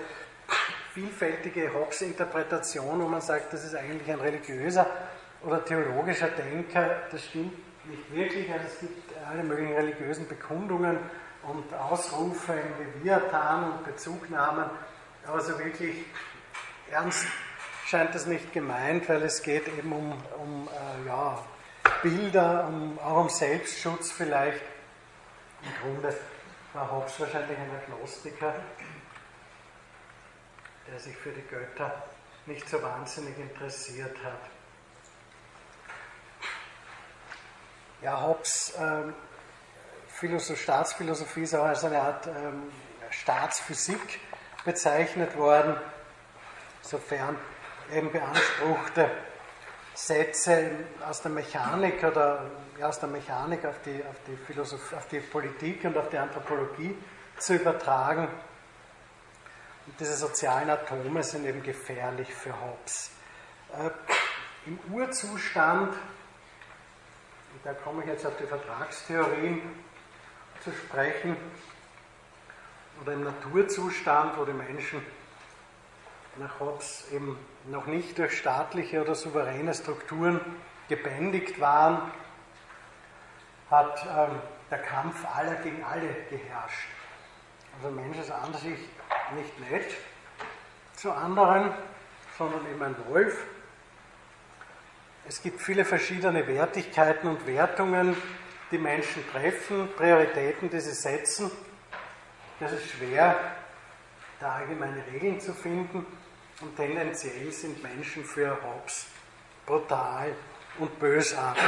[0.94, 4.88] vielfältige Hobbes-Interpretation, wo man sagt, das ist eigentlich ein religiöser
[5.44, 7.54] oder theologischer Denker, das stimmt
[7.88, 8.52] nicht wirklich.
[8.52, 10.98] Also es gibt alle möglichen religiösen Bekundungen
[11.44, 14.66] und Ausrufe in Leviathan und Bezugnahmen,
[15.26, 16.06] aber so wirklich
[16.92, 17.26] ernst
[17.86, 21.40] scheint das nicht gemeint, weil es geht eben um, um äh, ja,
[22.02, 24.62] Bilder, um, auch um Selbstschutz vielleicht.
[25.64, 26.16] Im Grunde
[26.74, 28.54] war Hobbes wahrscheinlich ein Agnostiker,
[30.90, 32.04] der sich für die Götter
[32.46, 34.57] nicht so wahnsinnig interessiert hat.
[38.02, 39.16] Ja, Hobbes ähm,
[40.56, 42.72] Staatsphilosophie ist auch als eine Art ähm,
[43.10, 44.20] Staatsphysik
[44.64, 45.76] bezeichnet worden,
[46.82, 47.38] sofern
[47.92, 49.10] eben beanspruchte
[49.96, 50.70] Sätze
[51.10, 55.20] aus der Mechanik oder ja, aus der Mechanik auf die, auf, die Philosophie, auf die
[55.20, 56.96] Politik und auf die Anthropologie
[57.40, 58.28] zu übertragen.
[59.88, 63.10] Und diese sozialen Atome sind eben gefährlich für Hobbes.
[63.74, 63.90] Äh,
[64.68, 65.96] Im Urzustand,
[67.58, 69.62] und da komme ich jetzt auf die Vertragstheorien
[70.64, 71.36] zu sprechen,
[73.02, 75.02] oder im Naturzustand, wo die Menschen
[76.38, 80.40] nach Hobbes eben noch nicht durch staatliche oder souveräne Strukturen
[80.88, 82.12] gebändigt waren,
[83.70, 84.40] hat ähm,
[84.72, 86.88] der Kampf aller gegen alle geherrscht.
[87.78, 88.80] Also Mensch ist an sich
[89.36, 89.96] nicht nett
[90.96, 91.72] zu anderen,
[92.38, 93.46] sondern eben ein Wolf.
[95.28, 98.16] Es gibt viele verschiedene Wertigkeiten und Wertungen,
[98.72, 101.52] die Menschen treffen, Prioritäten, die sie setzen.
[102.62, 103.38] Das ist schwer,
[104.40, 106.06] da allgemeine Regeln zu finden.
[106.62, 109.08] Und tendenziell sind Menschen für Hobbes
[109.66, 110.34] brutal
[110.80, 111.62] und bösartig.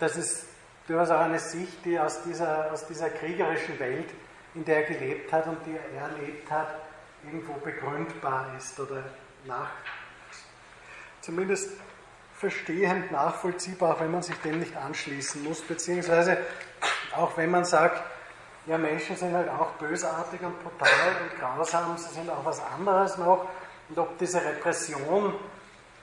[0.00, 0.46] Das ist
[0.86, 4.08] durchaus auch eine Sicht, die aus dieser, aus dieser kriegerischen Welt,
[4.54, 6.80] in der er gelebt hat und die er erlebt hat,
[7.24, 9.04] irgendwo begründbar ist oder
[9.44, 9.70] nach,
[11.20, 11.72] zumindest
[12.38, 16.38] verstehend nachvollziehbar, auch wenn man sich dem nicht anschließen muss, beziehungsweise
[17.16, 18.02] auch wenn man sagt,
[18.66, 23.18] ja, Menschen sind halt auch bösartig und brutal und grausam, sie sind auch was anderes
[23.18, 23.48] noch
[23.88, 25.34] und ob diese Repression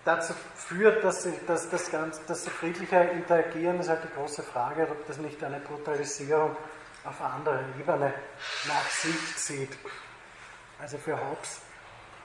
[0.04, 4.44] dazu führt, dass sie, dass das ganz, dass sie friedlicher interagieren, ist halt die große
[4.44, 6.56] Frage, ob das nicht eine Brutalisierung
[7.06, 8.14] auf anderer Ebene
[8.68, 9.78] nach sich zieht.
[10.82, 11.62] Also für Hobbes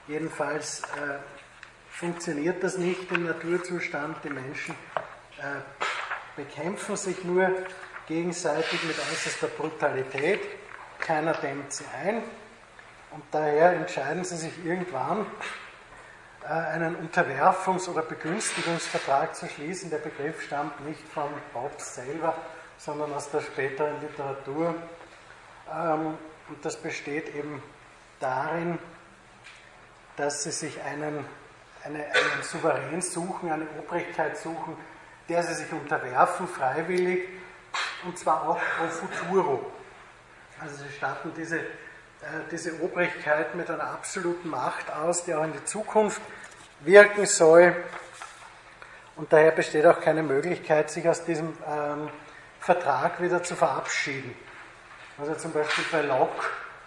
[0.07, 1.19] jedenfalls äh,
[1.91, 4.17] funktioniert das nicht im Naturzustand.
[4.23, 4.75] Die Menschen
[5.37, 5.61] äh,
[6.35, 7.49] bekämpfen sich nur
[8.07, 10.41] gegenseitig mit äußerster Brutalität.
[10.99, 12.23] Keiner dämmt sie ein.
[13.11, 15.25] Und daher entscheiden sie sich irgendwann,
[16.43, 19.89] äh, einen Unterwerfungs- oder Begünstigungsvertrag zu schließen.
[19.89, 22.35] Der Begriff stammt nicht von Hobbes selber,
[22.77, 24.73] sondern aus der späteren Literatur.
[25.71, 26.17] Ähm,
[26.49, 27.61] und das besteht eben
[28.19, 28.79] darin,
[30.15, 31.25] dass sie sich einen,
[31.83, 34.77] eine, einen Souverän suchen, eine Obrigkeit suchen,
[35.29, 37.27] der sie sich unterwerfen, freiwillig,
[38.05, 39.71] und zwar auch pro futuro.
[40.59, 41.59] Also sie statten diese
[42.21, 46.21] äh, diese Obrigkeit mit einer absoluten Macht aus, die auch in die Zukunft
[46.81, 47.75] wirken soll.
[49.15, 52.09] Und daher besteht auch keine Möglichkeit, sich aus diesem ähm,
[52.59, 54.35] Vertrag wieder zu verabschieden.
[55.17, 56.45] Also zum Beispiel bei Locke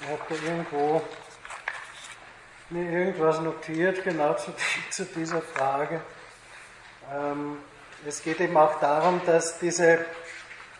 [0.00, 1.02] ich habe da irgendwo
[2.70, 4.52] mir irgendwas notiert, genau zu,
[4.90, 6.00] zu dieser Frage.
[7.12, 7.58] Ähm,
[8.06, 10.04] es geht eben auch darum, dass diese,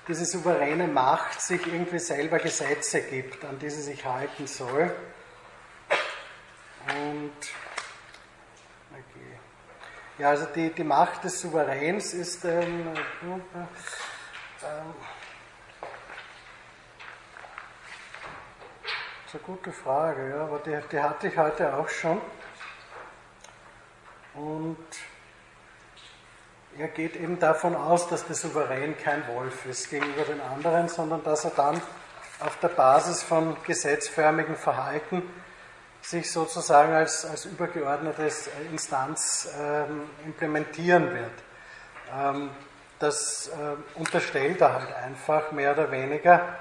[0.06, 4.94] diese souveräne Macht sich irgendwie selber Gesetze gibt, an die sie sich halten soll.
[6.86, 7.32] Und
[10.18, 13.58] ja, also die, die Macht des Souveräns ist ähm, äh,
[14.66, 14.82] äh,
[19.28, 22.18] ist eine gute Frage, ja, aber die, die hatte ich heute auch schon.
[24.34, 24.78] Und
[26.78, 31.22] er geht eben davon aus, dass der Souverän kein Wolf ist gegenüber den anderen, sondern
[31.24, 31.78] dass er dann
[32.40, 35.22] auf der Basis von gesetzförmigem Verhalten
[36.00, 41.32] sich sozusagen als, als übergeordnetes Instanz ähm, implementieren wird.
[42.16, 42.50] Ähm,
[42.98, 46.58] das äh, unterstellt er halt einfach mehr oder weniger,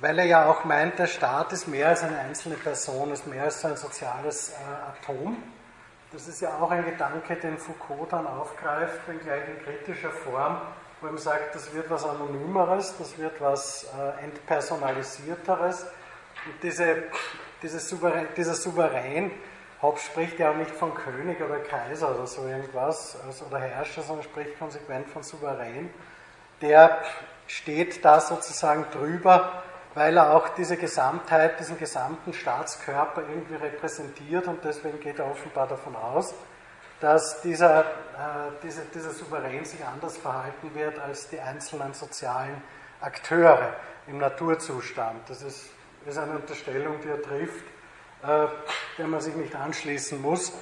[0.00, 3.44] weil er ja auch meint, der Staat ist mehr als eine einzelne Person, ist mehr
[3.44, 4.54] als so ein soziales äh,
[5.10, 5.36] Atom.
[6.12, 10.60] Das ist ja auch ein Gedanke, den Foucault dann aufgreift, wenngleich in kritischer Form,
[11.00, 15.86] wo er sagt, das wird was Anonymeres, das wird was äh, Entpersonalisierteres.
[16.46, 17.04] Und diese
[17.64, 19.30] dieses Souverän, dieser Souverän
[19.80, 24.02] Hobbes spricht ja auch nicht von König oder Kaiser oder so irgendwas also, oder Herrscher,
[24.02, 25.90] sondern spricht konsequent von Souverän.
[26.60, 26.98] Der
[27.46, 29.63] steht da sozusagen drüber,
[29.94, 35.68] weil er auch diese Gesamtheit, diesen gesamten Staatskörper irgendwie repräsentiert und deswegen geht er offenbar
[35.68, 36.34] davon aus,
[37.00, 37.84] dass dieser, äh,
[38.62, 42.62] diese, dieser Souverän sich anders verhalten wird als die einzelnen sozialen
[43.00, 43.74] Akteure
[44.06, 45.28] im Naturzustand.
[45.28, 45.70] Das ist,
[46.06, 47.64] ist eine Unterstellung, die er trifft
[48.24, 48.46] äh,
[48.96, 50.52] der man sich nicht anschließen muss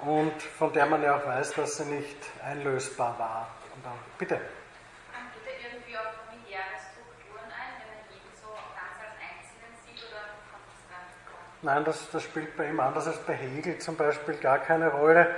[0.00, 3.48] und von der man ja auch weiß, dass sie nicht einlösbar war.
[3.84, 4.34] Auch, bitte.
[4.34, 10.02] Geht er irgendwie auf familiäre Strukturen ein, wenn er jeden so ganz als Einzelnen sieht
[10.10, 11.38] oder kommt das gar nicht vor?
[11.64, 15.34] Nein, das, das spielt bei ihm anders als bei Hegel zum Beispiel gar keine Rolle.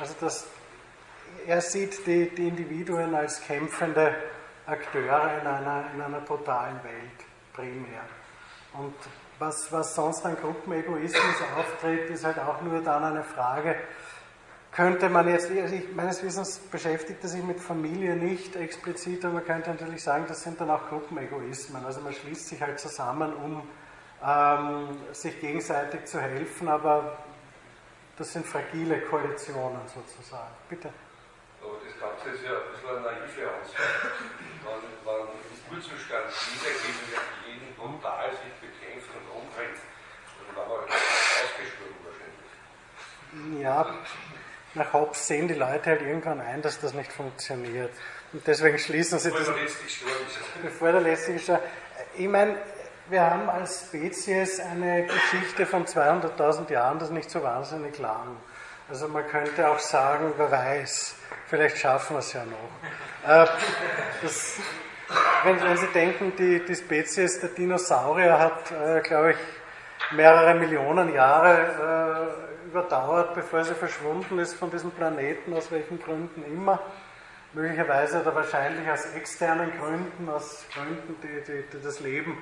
[0.00, 0.46] Also das,
[1.46, 4.14] er sieht die, die Individuen als kämpfende
[4.64, 8.00] Akteure in einer, in einer totalen Welt primär.
[8.72, 8.94] Und
[9.38, 13.76] was, was sonst an Gruppenegoismus auftritt, ist halt auch nur dann eine Frage,
[14.72, 19.44] könnte man jetzt, ich, meines Wissens beschäftigt er sich mit Familie nicht explizit, aber man
[19.44, 21.84] könnte natürlich sagen, das sind dann auch Gruppenegoismen.
[21.84, 23.62] Also man schließt sich halt zusammen, um
[24.26, 27.18] ähm, sich gegenseitig zu helfen, aber
[28.16, 30.54] das sind fragile Koalitionen sozusagen.
[30.68, 30.90] Bitte.
[31.62, 34.14] Aber das Ganze ist ja ein bisschen eine naive Aussage.
[34.64, 38.54] Man, man im Urzustand jeder gegen jeden brutal sich
[43.60, 43.94] Ja,
[44.74, 47.90] nach Hobbes sehen die Leute halt irgendwann ein, dass das nicht funktioniert.
[48.32, 49.72] Und deswegen schließen sie bevor das.
[50.56, 51.62] Der bevor der letzte gestorben
[52.16, 52.56] Ich meine,
[53.08, 58.36] wir haben als Spezies eine Geschichte von 200.000 Jahren, das ist nicht so wahnsinnig lang.
[58.88, 63.30] Also man könnte auch sagen, wer weiß, vielleicht schaffen wir es ja noch.
[63.30, 63.46] Äh,
[64.22, 64.56] das,
[65.44, 69.36] wenn, wenn, Sie denken, die, die Spezies der Dinosaurier hat, äh, glaube ich,
[70.12, 72.36] mehrere Millionen Jahre
[72.66, 76.80] äh, überdauert, bevor sie verschwunden ist von diesem Planeten, aus welchen Gründen immer.
[77.52, 82.36] Möglicherweise oder wahrscheinlich aus externen Gründen, aus Gründen, die, die, die das Leben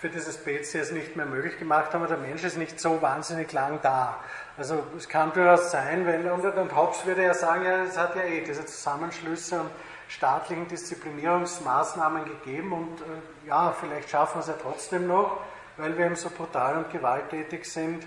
[0.00, 2.02] für diese Spezies nicht mehr möglich gemacht haben.
[2.02, 4.20] Aber der Mensch ist nicht so wahnsinnig lang da.
[4.56, 8.16] Also es kann durchaus sein, wenn, und, und Hobbes würde ja sagen, ja, es hat
[8.16, 9.70] ja eh diese Zusammenschlüsse und
[10.08, 15.38] staatlichen Disziplinierungsmaßnahmen gegeben und äh, ja, vielleicht schaffen wir es ja trotzdem noch
[15.78, 18.04] weil wir eben so brutal und gewalttätig sind.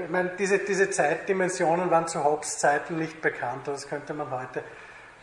[0.00, 4.64] Ich meine, diese, diese Zeitdimensionen waren zu Hobbes Zeiten nicht bekannt, das könnte man heute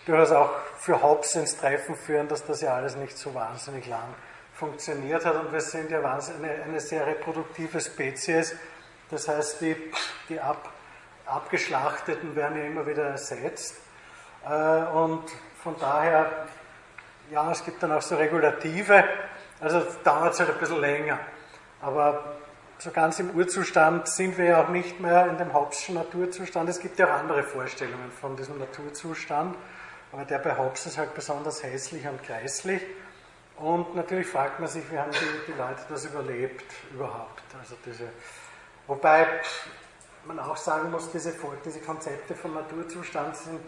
[0.06, 4.14] durchaus auch für Hobbes ins Treffen führen, dass das ja alles nicht so wahnsinnig lang
[4.56, 8.56] funktioniert hat und wir sind ja eine, eine sehr reproduktive Spezies.
[9.12, 9.76] Das heißt, die,
[10.30, 10.70] die ab,
[11.26, 13.76] Abgeschlachteten werden ja immer wieder ersetzt
[14.46, 15.24] äh, und
[15.62, 16.48] von daher,
[17.32, 19.04] ja, es gibt dann auch so Regulative,
[19.60, 21.20] also dauert es halt ein bisschen länger.
[21.82, 22.36] Aber
[22.78, 26.70] so ganz im Urzustand sind wir ja auch nicht mehr in dem Hobbes'schen Naturzustand.
[26.70, 29.56] Es gibt ja auch andere Vorstellungen von diesem Naturzustand,
[30.12, 32.82] aber der bei Hobbes ist halt besonders hässlich und grässlich.
[33.58, 37.44] Und natürlich fragt man sich, wie haben die, die Leute das überlebt überhaupt?
[37.58, 38.10] Also diese,
[38.86, 39.28] wobei
[40.26, 43.60] man auch sagen muss, diese, diese Konzepte von Naturzustand sind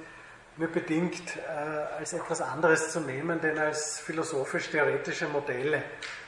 [0.57, 5.83] nur bedingt äh, als etwas anderes zu nehmen, denn als philosophisch-theoretische Modelle.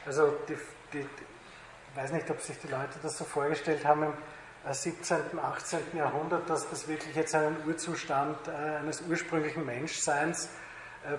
[0.06, 0.56] Also die,
[0.94, 4.14] die, ich weiß nicht, ob sich die Leute das so vorgestellt haben im
[4.72, 5.80] 17., äh, 18.
[5.96, 10.69] Jahrhundert, dass das wirklich jetzt einen Urzustand äh, eines ursprünglichen Menschseins äh,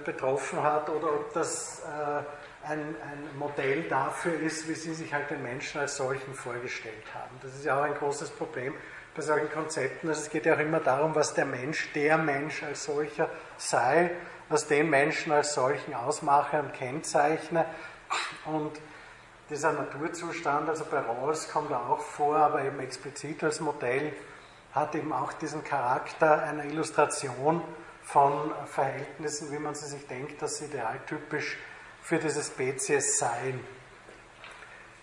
[0.05, 5.31] betroffen hat oder ob das äh, ein, ein, Modell dafür ist, wie sie sich halt
[5.31, 7.31] den Menschen als solchen vorgestellt haben.
[7.43, 8.75] Das ist ja auch ein großes Problem
[9.15, 10.09] bei solchen Konzepten.
[10.09, 14.11] Also es geht ja auch immer darum, was der Mensch, der Mensch als solcher sei,
[14.49, 17.65] was den Menschen als solchen ausmache und kennzeichne.
[18.45, 18.73] Und
[19.49, 24.13] dieser Naturzustand, also bei Rawls kommt er auch vor, aber eben explizit als Modell,
[24.73, 27.63] hat eben auch diesen Charakter einer Illustration
[28.13, 31.59] von Verhältnissen, wie man sie sich denkt, dass idealtypisch
[32.03, 33.61] für diese Spezies seien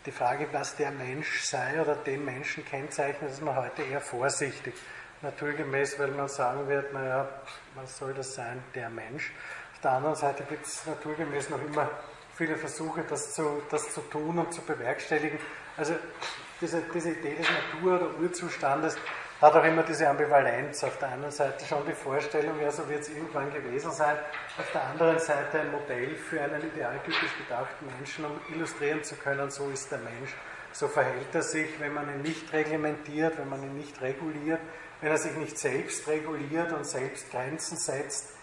[0.07, 4.73] die Frage, was der Mensch sei oder den Menschen kennzeichnet, ist man heute eher vorsichtig.
[5.21, 7.27] Naturgemäß, weil man sagen wird, naja,
[7.75, 9.33] was soll das sein, der Mensch.
[9.73, 11.89] Auf der anderen Seite gibt es naturgemäß noch immer
[12.35, 15.39] viele Versuche, das zu, das zu tun und zu bewerkstelligen.
[15.75, 15.95] Also
[16.61, 18.95] diese, diese Idee des Natur- oder Urzustandes
[19.41, 20.83] hat auch immer diese Ambivalenz.
[20.83, 24.17] Auf der einen Seite schon die Vorstellung, ja, so wird es irgendwann gewesen sein.
[24.57, 29.49] Auf der anderen Seite ein Modell für einen idealtypisch gedachten Menschen, um illustrieren zu können,
[29.51, 30.35] so ist der Mensch.
[30.71, 34.59] So verhält er sich, wenn man ihn nicht reglementiert, wenn man ihn nicht reguliert,
[35.01, 38.33] wenn er sich nicht selbst reguliert und selbst Grenzen setzt.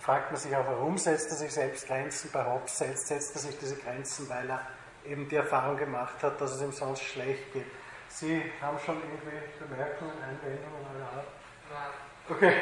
[0.00, 2.30] fragt man sich auch, warum setzt er sich selbst Grenzen?
[2.32, 4.66] Bei Hobbes setzt, setzt er sich diese Grenzen, weil er
[5.04, 7.66] eben die Erfahrung gemacht hat, dass es ihm sonst schlecht geht.
[8.10, 11.26] Sie haben schon irgendwie Bemerkungen, Einwendungen oder Art?
[11.70, 12.36] Nein.
[12.36, 12.54] Okay.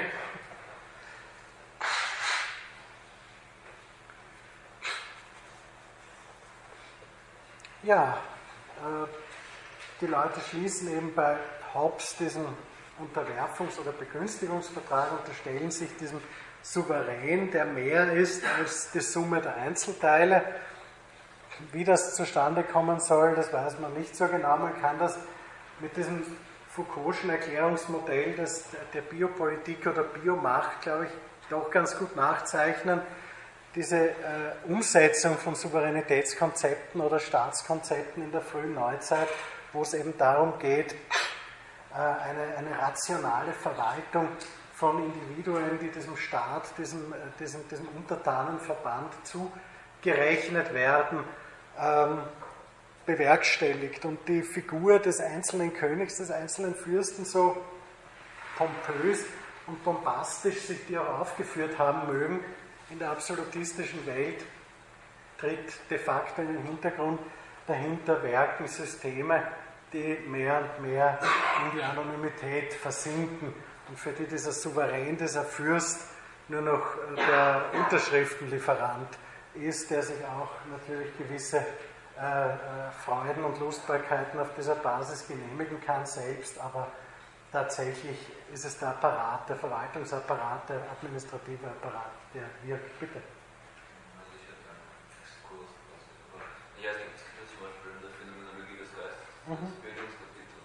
[7.82, 8.18] Ja,
[8.76, 9.06] äh,
[10.00, 11.38] die Leute schließen eben bei
[11.74, 12.44] Hobbes diesen
[13.00, 16.20] Unterwerfungs- oder Begünstigungsvertrag, unterstellen sich diesem
[16.62, 20.44] Souverän, der mehr ist als die Summe der Einzelteile.
[21.72, 24.58] Wie das zustande kommen soll, das weiß man nicht so genau.
[24.58, 25.18] Man kann das
[25.80, 26.22] mit diesem
[26.74, 28.64] Foucault'schen Erklärungsmodell des,
[28.94, 31.10] der Biopolitik oder Biomacht, glaube ich,
[31.50, 33.00] doch ganz gut nachzeichnen.
[33.74, 34.12] Diese äh,
[34.66, 39.28] Umsetzung von Souveränitätskonzepten oder Staatskonzepten in der frühen Neuzeit,
[39.72, 44.28] wo es eben darum geht, äh, eine, eine rationale Verwaltung
[44.74, 51.24] von Individuen, die diesem Staat, diesem, äh, diesem, diesem Untertanenverband zugerechnet werden,
[51.78, 52.20] ähm,
[53.08, 54.04] bewerkstelligt.
[54.04, 57.56] Und die Figur des einzelnen Königs, des einzelnen Fürsten, so
[58.56, 59.24] pompös
[59.66, 62.40] und bombastisch sich die auch aufgeführt haben mögen,
[62.90, 64.44] in der absolutistischen Welt
[65.38, 67.20] tritt de facto in den Hintergrund.
[67.66, 69.42] Dahinter werken Systeme,
[69.92, 71.18] die mehr und mehr
[71.64, 73.54] in die Anonymität versinken
[73.88, 76.00] und für die dieser Souverän, dieser Fürst
[76.48, 76.86] nur noch
[77.16, 79.18] der Unterschriftenlieferant
[79.54, 81.64] ist, der sich auch natürlich gewisse
[82.18, 86.88] äh, Freuden und Lustbarkeiten auf dieser Basis genehmigen kann selbst, aber
[87.52, 88.18] tatsächlich
[88.52, 92.98] ist es der Apparat, der Verwaltungsapparat, der administrative Apparat, der wirkt.
[93.00, 93.20] Bitte.
[99.48, 99.56] Mhm.
[99.64, 100.60] das Bildungskapitel,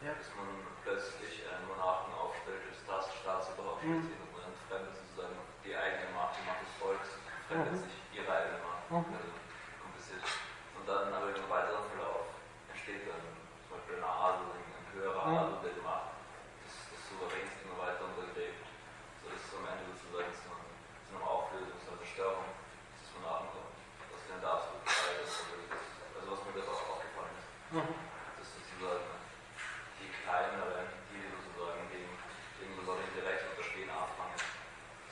[0.00, 0.14] Ja.
[0.14, 0.46] dass man
[0.86, 4.14] plötzlich einen Monarchen aufstellt als das Staatsoberhaupt Mhm.
[4.14, 5.34] und man entfremdet sozusagen
[5.66, 7.82] die eigene Macht, die Macht des Volkes, entfremdet Mhm.
[7.82, 8.86] sich ihre eigene Macht.
[8.94, 9.10] Mhm.
[9.10, 9.30] Also
[9.82, 10.22] kompliziert.
[10.78, 12.30] Und dann aber im weiteren Verlauf
[12.70, 13.26] entsteht dann
[13.66, 15.34] zum Beispiel ein Adel, ein, ein höherer Mhm.
[15.42, 16.14] Adel, der die Macht
[16.62, 18.62] des, des Souveräns immer weiter untergräbt,
[19.18, 20.70] sodass es am Ende sozusagen zu, einem,
[21.10, 22.46] zu einer Auflösung, zu einer Zerstörung
[23.02, 23.74] des Monarchen kommt.
[24.14, 25.42] Was denn da absolut frei ist.
[25.42, 25.82] Also, das,
[26.22, 27.84] also was mir das auch aufgefallen ist Mhm.
[28.38, 29.04] dass sozusagen
[30.00, 34.40] die kleineren, die sozusagen dem, dem besonderen Recht unterstehen, anfangen,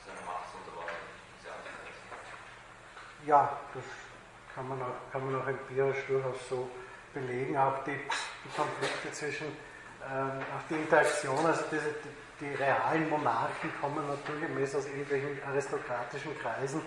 [0.01, 1.05] seine Macht zu unterwandern,
[1.37, 2.09] sie anzusetzen.
[3.27, 3.83] Ja, das
[4.55, 6.69] kann man auch, kann man auch empirisch durchaus so
[7.13, 7.57] belegen.
[7.57, 11.93] Auch die, die Konflikte zwischen, ähm, auch die Interaktion, also diese,
[12.39, 16.81] die, die realen Monarchen kommen naturgemäß aus irgendwelchen aristokratischen Kreisen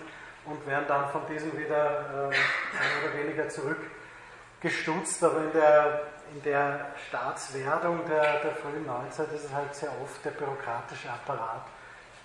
[0.45, 5.23] und werden dann von diesen wieder äh, mehr oder weniger zurückgestutzt.
[5.23, 10.25] Aber in der, in der Staatswerdung der, der frühen Neuzeit ist es halt sehr oft
[10.25, 11.67] der bürokratische Apparat,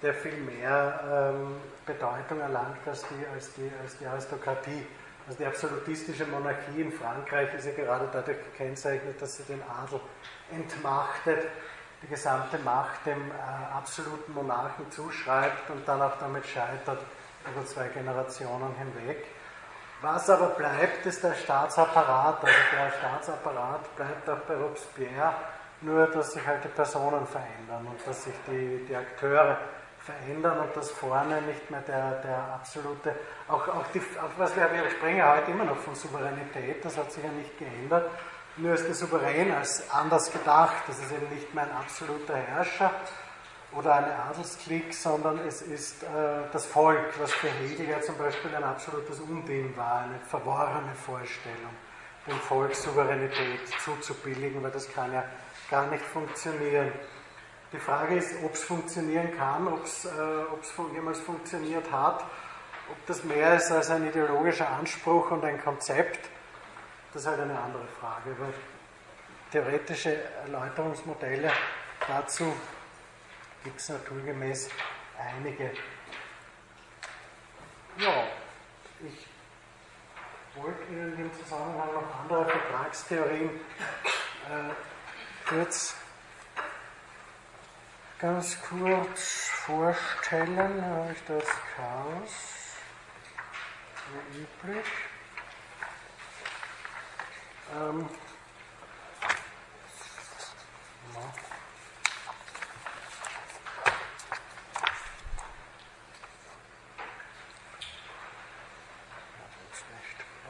[0.03, 4.86] der viel mehr ähm, Bedeutung erlangt als die, als, die, als die Aristokratie.
[5.26, 10.01] Also die absolutistische Monarchie in Frankreich ist ja gerade dadurch gekennzeichnet, dass sie den Adel
[10.53, 11.49] entmachtet,
[12.03, 17.01] die gesamte Macht dem äh, absoluten Monarchen zuschreibt und dann auch damit scheitert
[17.51, 19.24] über zwei Generationen hinweg.
[20.03, 22.44] Was aber bleibt, ist der Staatsapparat.
[22.44, 25.34] Also der Staatsapparat bleibt auch bei Robespierre,
[25.80, 29.59] nur dass sich halt die Personen verändern und dass sich die, die Akteure
[30.07, 33.15] verändern und dass vorne nicht mehr der, der absolute,
[33.49, 34.01] auch, auch, die,
[34.39, 37.59] was wir, wir sprechen ja heute immer noch von Souveränität, das hat sich ja nicht
[37.59, 38.09] geändert,
[38.59, 40.85] nur ist der Souverän als anders gedacht.
[40.87, 42.91] Das ist eben nicht mehr ein absoluter Herrscher
[43.73, 46.07] oder eine Adelsklick, sondern es ist äh,
[46.53, 51.75] das Volk, was für Hegel ja zum Beispiel ein absolutes Unding war, eine verworrene Vorstellung,
[52.27, 55.25] dem Volk Souveränität zuzubilligen, weil das kann ja
[55.71, 56.93] gar nicht funktionieren.
[57.77, 62.24] Die Frage ist, ob es funktionieren kann, ob es äh, jemals funktioniert hat,
[62.91, 66.31] ob das mehr ist als ein ideologischer Anspruch und ein Konzept,
[67.12, 68.31] das ist halt eine andere Frage.
[68.31, 68.51] Aber
[69.53, 70.16] theoretische
[70.47, 71.53] Erläuterungsmodelle
[72.09, 72.51] dazu
[73.62, 74.70] gibt es naturgemäß
[75.18, 75.70] einige.
[77.99, 78.24] Ja,
[79.07, 79.27] ich
[80.62, 85.95] wollte Ihnen in dem Zusammenhang noch andere Vertragstheorien äh, kurz
[88.19, 90.85] ganz kurz vorstellen.
[90.85, 91.45] Habe ich das
[91.77, 92.31] Chaos,
[94.33, 94.87] wie üblich.
[97.75, 98.09] Ähm,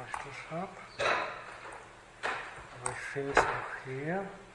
[0.08, 0.68] ich das habe.
[2.90, 4.45] Ich finde es auch hier.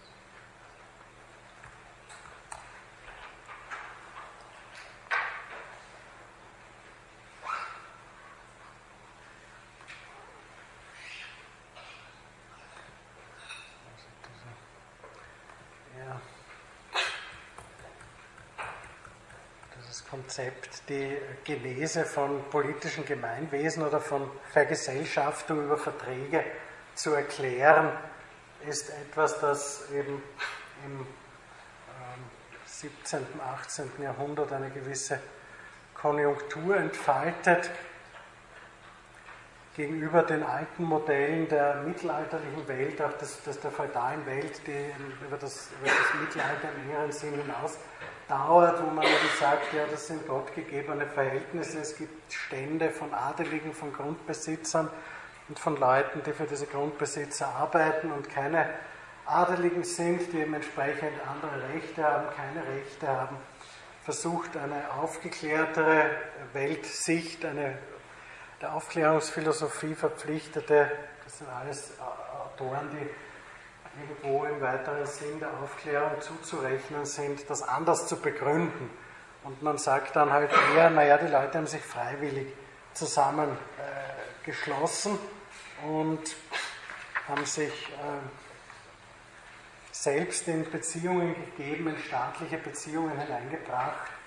[20.12, 26.44] Konzept, die Genese von politischen Gemeinwesen oder von Vergesellschaftung über Verträge
[26.96, 27.94] zu erklären,
[28.68, 30.22] ist etwas, das eben
[30.86, 31.08] im
[32.66, 33.92] 17., ähm, 18.
[34.04, 35.18] Jahrhundert eine gewisse
[35.94, 37.72] Konjunktur entfaltet
[39.76, 45.38] gegenüber den alten Modellen der mittelalterlichen Welt, auch das, das der feudalen Welt, die über
[45.38, 47.78] das, über das Mittelalter im engeren Sinn hinaus
[48.28, 53.74] dauert, wo man eben sagt, ja, das sind gottgegebene Verhältnisse, es gibt Stände von Adeligen,
[53.74, 54.90] von Grundbesitzern
[55.48, 58.70] und von Leuten, die für diese Grundbesitzer arbeiten und keine
[59.26, 63.38] Adeligen sind, die eben entsprechend andere Rechte haben, keine Rechte haben,
[64.04, 66.10] versucht eine aufgeklärtere
[66.54, 67.78] Weltsicht, eine
[68.62, 70.92] der Aufklärungsphilosophie verpflichtete,
[71.24, 71.94] das sind alles
[72.46, 73.10] Autoren, die
[74.00, 78.90] irgendwo im weiteren Sinn der Aufklärung zuzurechnen sind, das anders zu begründen.
[79.44, 82.48] Und man sagt dann halt eher, naja, die Leute haben sich freiwillig
[82.94, 85.18] zusammengeschlossen äh,
[85.88, 86.22] und
[87.28, 88.22] haben sich äh,
[89.92, 94.21] selbst in Beziehungen gegeben, in staatliche Beziehungen hineingebracht.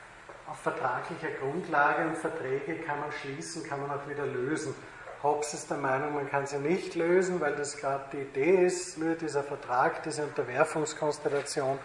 [0.47, 4.75] Auf vertraglicher Grundlage und Verträge kann man schließen, kann man auch wieder lösen.
[5.23, 8.99] Hobbes ist der Meinung, man kann sie nicht lösen, weil das gerade die Idee ist,
[8.99, 11.79] nur dieser Vertrag, diese Unterwerfungskonstellation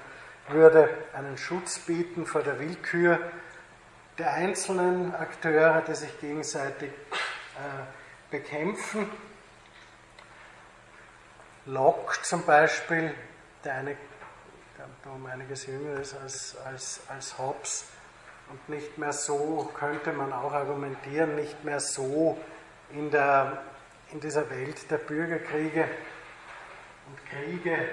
[0.50, 3.20] würde einen Schutz bieten vor der Willkür
[4.18, 9.10] der einzelnen Akteure, die sich gegenseitig äh, bekämpfen.
[11.66, 13.14] Locke zum Beispiel,
[13.64, 13.96] der, eine,
[15.06, 17.86] der um einiges jünger ist als, als, als Hobbes
[18.50, 22.38] und nicht mehr so, könnte man auch argumentieren, nicht mehr so
[22.92, 23.64] in, der,
[24.12, 25.88] in dieser Welt der Bürgerkriege
[27.08, 27.88] und Kriege äh,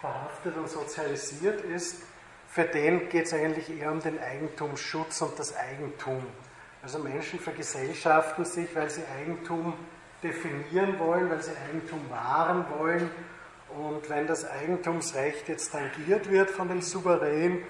[0.00, 2.02] verhaftet und sozialisiert ist,
[2.48, 6.24] für den geht es eigentlich eher um den Eigentumsschutz und das Eigentum.
[6.82, 9.74] Also Menschen vergesellschaften sich, weil sie Eigentum
[10.22, 13.10] definieren wollen, weil sie Eigentum wahren wollen.
[13.76, 17.62] Und wenn das Eigentumsrecht jetzt tangiert wird von dem Souverän,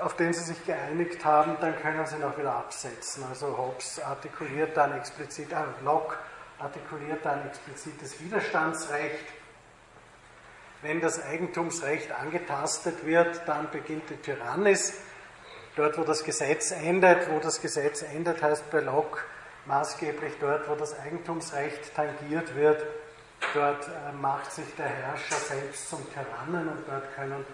[0.00, 3.24] auf den sie sich geeinigt haben, dann können sie auch wieder absetzen.
[3.28, 6.16] Also Hobbes artikuliert dann explizit, äh, Locke
[6.58, 9.26] artikuliert dann explizites Widerstandsrecht.
[10.80, 14.94] Wenn das Eigentumsrecht angetastet wird, dann beginnt die Tyrannis.
[15.76, 19.20] Dort, wo das Gesetz endet, wo das Gesetz endet, heißt bei Locke
[19.66, 22.84] maßgeblich dort, wo das Eigentumsrecht tangiert wird,
[23.54, 27.44] dort äh, macht sich der Herrscher selbst zum Tyrannen und dort können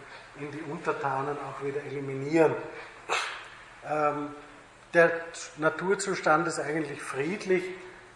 [0.41, 2.55] in die Untertanen auch wieder eliminieren.
[3.89, 4.31] Ähm,
[4.95, 5.11] der
[5.59, 7.65] Naturzustand ist eigentlich friedlich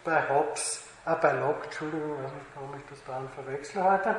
[0.03, 2.17] bei Hobbes, äh, bei Locke, Entschuldigung,
[2.55, 4.15] warum ich das daran verwechsel heute.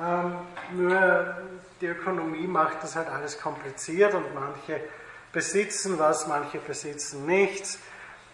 [0.00, 0.38] Ähm,
[0.72, 1.36] nur
[1.80, 4.80] die Ökonomie macht das halt alles kompliziert und manche
[5.32, 7.78] besitzen was, manche besitzen nichts.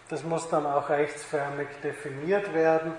[0.09, 2.93] Das muss dann auch rechtsförmig definiert werden.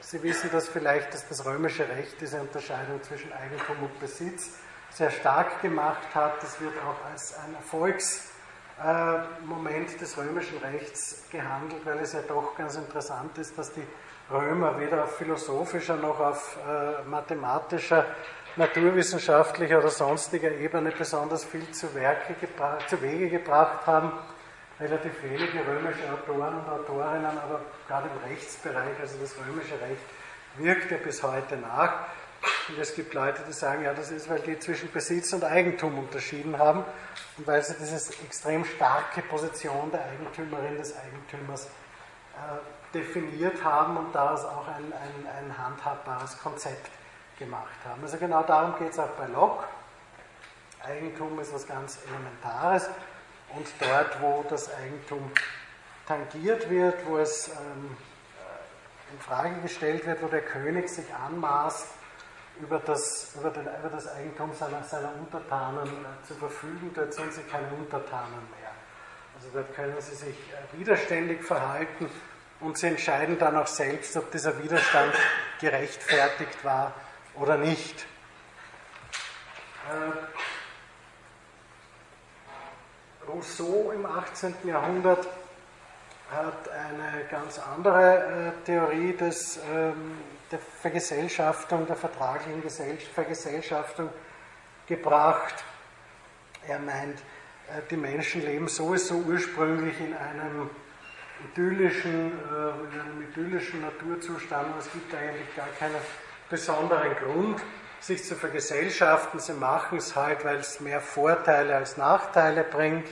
[0.00, 4.52] Sie wissen das vielleicht, dass das römische Recht diese Unterscheidung zwischen Eigentum und Besitz
[4.94, 6.42] sehr stark gemacht hat.
[6.42, 12.76] Das wird auch als ein Erfolgsmoment des römischen Rechts gehandelt, weil es ja doch ganz
[12.76, 13.86] interessant ist, dass die
[14.30, 18.06] Römer weder auf philosophischer noch auf äh, mathematischer,
[18.56, 24.12] naturwissenschaftlicher oder sonstiger Ebene besonders viel zu, Werke gebracht, zu Wege gebracht haben.
[24.80, 30.02] Relativ wenige römische Autoren und Autorinnen, aber gerade im Rechtsbereich, also das römische Recht,
[30.56, 31.92] wirkt ja bis heute nach.
[32.68, 35.98] Und es gibt Leute, die sagen, ja, das ist, weil die zwischen Besitz und Eigentum
[35.98, 36.84] unterschieden haben
[37.36, 44.14] und weil sie diese extrem starke Position der Eigentümerin, des Eigentümers äh, definiert haben und
[44.14, 46.90] daraus auch ein, ein, ein handhabbares Konzept
[47.38, 48.02] gemacht haben.
[48.02, 49.64] Also genau darum geht es auch bei Locke.
[50.82, 52.88] Eigentum ist was ganz Elementares
[53.56, 55.30] und dort, wo das Eigentum
[56.06, 57.96] tangiert wird, wo es ähm,
[59.12, 61.86] in Frage gestellt wird, wo der König sich anmaßt,
[62.60, 66.90] über das, über, den, über das Eigentum seiner, seiner Untertanen äh, zu verfügen.
[66.94, 68.70] Dort sind sie keine Untertanen mehr.
[69.36, 72.08] Also dort können sie sich äh, widerständig verhalten
[72.60, 75.12] und sie entscheiden dann auch selbst, ob dieser Widerstand
[75.60, 76.92] gerechtfertigt war
[77.34, 78.06] oder nicht.
[79.90, 80.12] Äh,
[83.28, 84.54] Rousseau im 18.
[84.64, 85.26] Jahrhundert
[86.30, 90.18] hat eine ganz andere äh, Theorie des, ähm,
[90.50, 92.62] der Vergesellschaftung, der vertraglichen
[93.14, 94.10] Vergesellschaftung
[94.86, 95.64] gebracht.
[96.66, 97.18] Er meint,
[97.68, 100.70] äh, die Menschen leben sowieso ursprünglich in einem
[101.44, 105.96] idyllischen, äh, in einem idyllischen Naturzustand es gibt eigentlich gar keinen
[106.48, 107.60] besonderen Grund,
[108.00, 109.40] sich zu vergesellschaften.
[109.40, 113.08] Sie machen es halt, weil es mehr Vorteile als Nachteile bringt.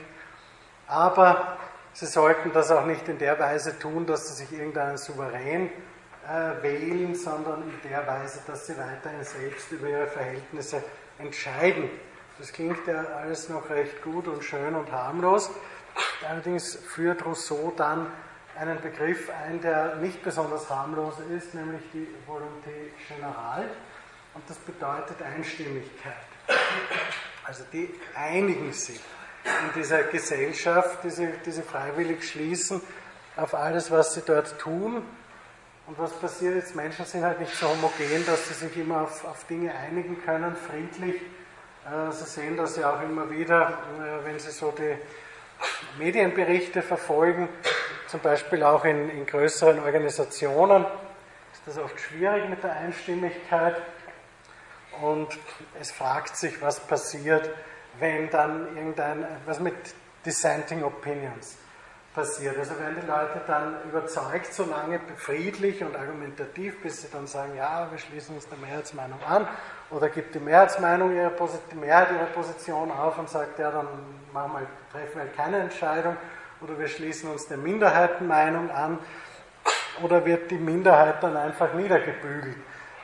[0.87, 1.57] Aber
[1.93, 5.71] sie sollten das auch nicht in der Weise tun, dass sie sich irgendeinen Souverän
[6.27, 10.83] äh, wählen, sondern in der Weise, dass sie weiterhin selbst über ihre Verhältnisse
[11.19, 11.89] entscheiden.
[12.39, 15.51] Das klingt ja alles noch recht gut und schön und harmlos.
[16.27, 18.07] Allerdings führt Rousseau dann
[18.57, 23.65] einen Begriff ein, der nicht besonders harmlos ist, nämlich die Volonté générale.
[24.33, 26.13] Und das bedeutet Einstimmigkeit.
[27.45, 28.99] Also die einigen sich
[29.43, 32.81] in dieser Gesellschaft, die sie, die sie freiwillig schließen,
[33.35, 35.03] auf alles, was sie dort tun.
[35.85, 36.75] Und was passiert jetzt?
[36.75, 40.55] Menschen sind halt nicht so homogen, dass sie sich immer auf, auf Dinge einigen können,
[40.55, 41.21] friedlich.
[41.85, 44.97] Äh, sie sehen das ja auch immer wieder, äh, wenn Sie so die
[45.97, 47.49] Medienberichte verfolgen,
[48.07, 50.85] zum Beispiel auch in, in größeren Organisationen,
[51.51, 53.75] ist das oft schwierig mit der Einstimmigkeit.
[55.01, 55.37] Und
[55.81, 57.49] es fragt sich, was passiert,
[57.99, 59.75] wenn dann irgendein, was mit
[60.25, 61.57] Dissenting Opinions
[62.13, 62.57] passiert.
[62.57, 67.55] Also werden die Leute dann überzeugt, so lange friedlich und argumentativ, bis sie dann sagen,
[67.57, 69.47] ja, wir schließen uns der Mehrheitsmeinung an,
[69.89, 71.31] oder gibt die Mehrheitsmeinung ihre,
[71.71, 73.87] die Mehrheit ihrer Position auf und sagt, ja, dann
[74.31, 76.15] machen wir, treffen wir keine Entscheidung,
[76.61, 78.99] oder wir schließen uns der Minderheitenmeinung an,
[80.01, 82.57] oder wird die Minderheit dann einfach niedergebügelt.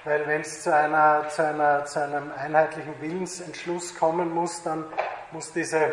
[0.05, 4.85] Weil wenn es zu, einer, zu, einer, zu einem einheitlichen Willensentschluss kommen muss, dann
[5.31, 5.91] muss diese, äh,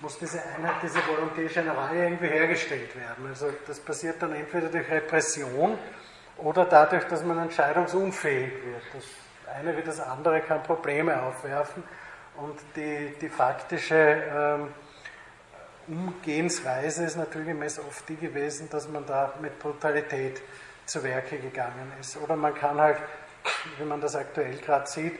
[0.00, 3.26] muss diese Einheit, diese Volonté Generale irgendwie hergestellt werden.
[3.28, 5.78] Also das passiert dann entweder durch Repression
[6.36, 8.82] oder dadurch, dass man entscheidungsunfähig wird.
[8.94, 9.04] Das
[9.56, 11.82] eine wie das andere kann Probleme aufwerfen
[12.36, 14.68] und die, die faktische ähm,
[15.88, 20.42] Umgehensweise ist natürlich oft die gewesen, dass man da mit Brutalität
[20.84, 22.18] zu Werke gegangen ist.
[22.18, 22.98] Oder man kann halt,
[23.78, 25.18] wie man das aktuell gerade sieht,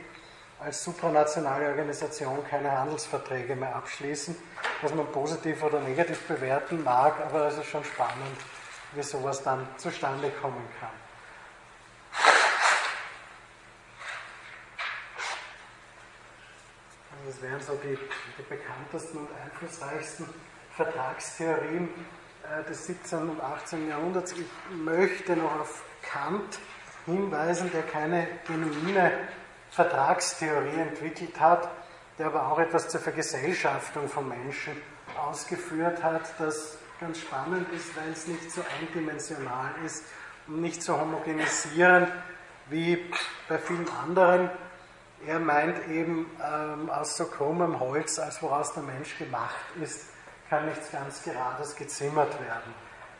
[0.61, 4.36] als supranationale Organisation keine Handelsverträge mehr abschließen,
[4.82, 8.36] was man positiv oder negativ bewerten mag, aber es ist schon spannend,
[8.94, 10.90] wie sowas dann zustande kommen kann.
[17.26, 17.98] Das wären so die,
[18.38, 20.26] die bekanntesten und einflussreichsten
[20.74, 21.88] Vertragstheorien
[22.42, 23.18] äh, des 17.
[23.18, 23.88] und 18.
[23.88, 24.32] Jahrhunderts.
[24.32, 26.59] Ich möchte noch auf Kant
[27.04, 29.12] hinweisen, der keine genuine
[29.78, 31.68] Vertragstheorie entwickelt hat,
[32.18, 34.72] der aber auch etwas zur Vergesellschaftung von Menschen
[35.16, 40.02] ausgeführt hat, das ganz spannend ist, weil es nicht so eindimensional ist
[40.48, 42.10] und nicht so homogenisierend
[42.70, 43.08] wie
[43.48, 44.50] bei vielen anderen.
[45.24, 50.06] Er meint eben, ähm, aus so krummem Holz, als woraus der Mensch gemacht ist,
[50.50, 52.74] kann nichts ganz Gerades gezimmert werden.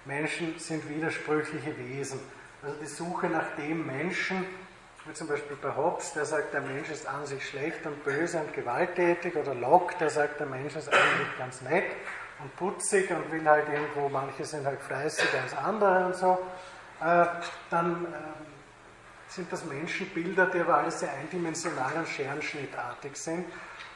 [0.07, 2.19] Menschen sind widersprüchliche Wesen.
[2.65, 4.45] Also die Suche nach dem Menschen,
[5.09, 8.39] wie zum Beispiel bei Hobbes, der sagt, der Mensch ist an sich schlecht und böse
[8.39, 11.87] und gewalttätig, oder Locke, der sagt, der Mensch ist eigentlich ganz nett
[12.43, 16.39] und putzig und will halt irgendwo, manche sind halt fleißiger als andere und so,
[17.01, 17.25] äh,
[17.71, 18.09] dann äh,
[19.29, 23.47] sind das Menschenbilder, die aber alle sehr eindimensional und scherenschnittartig sind.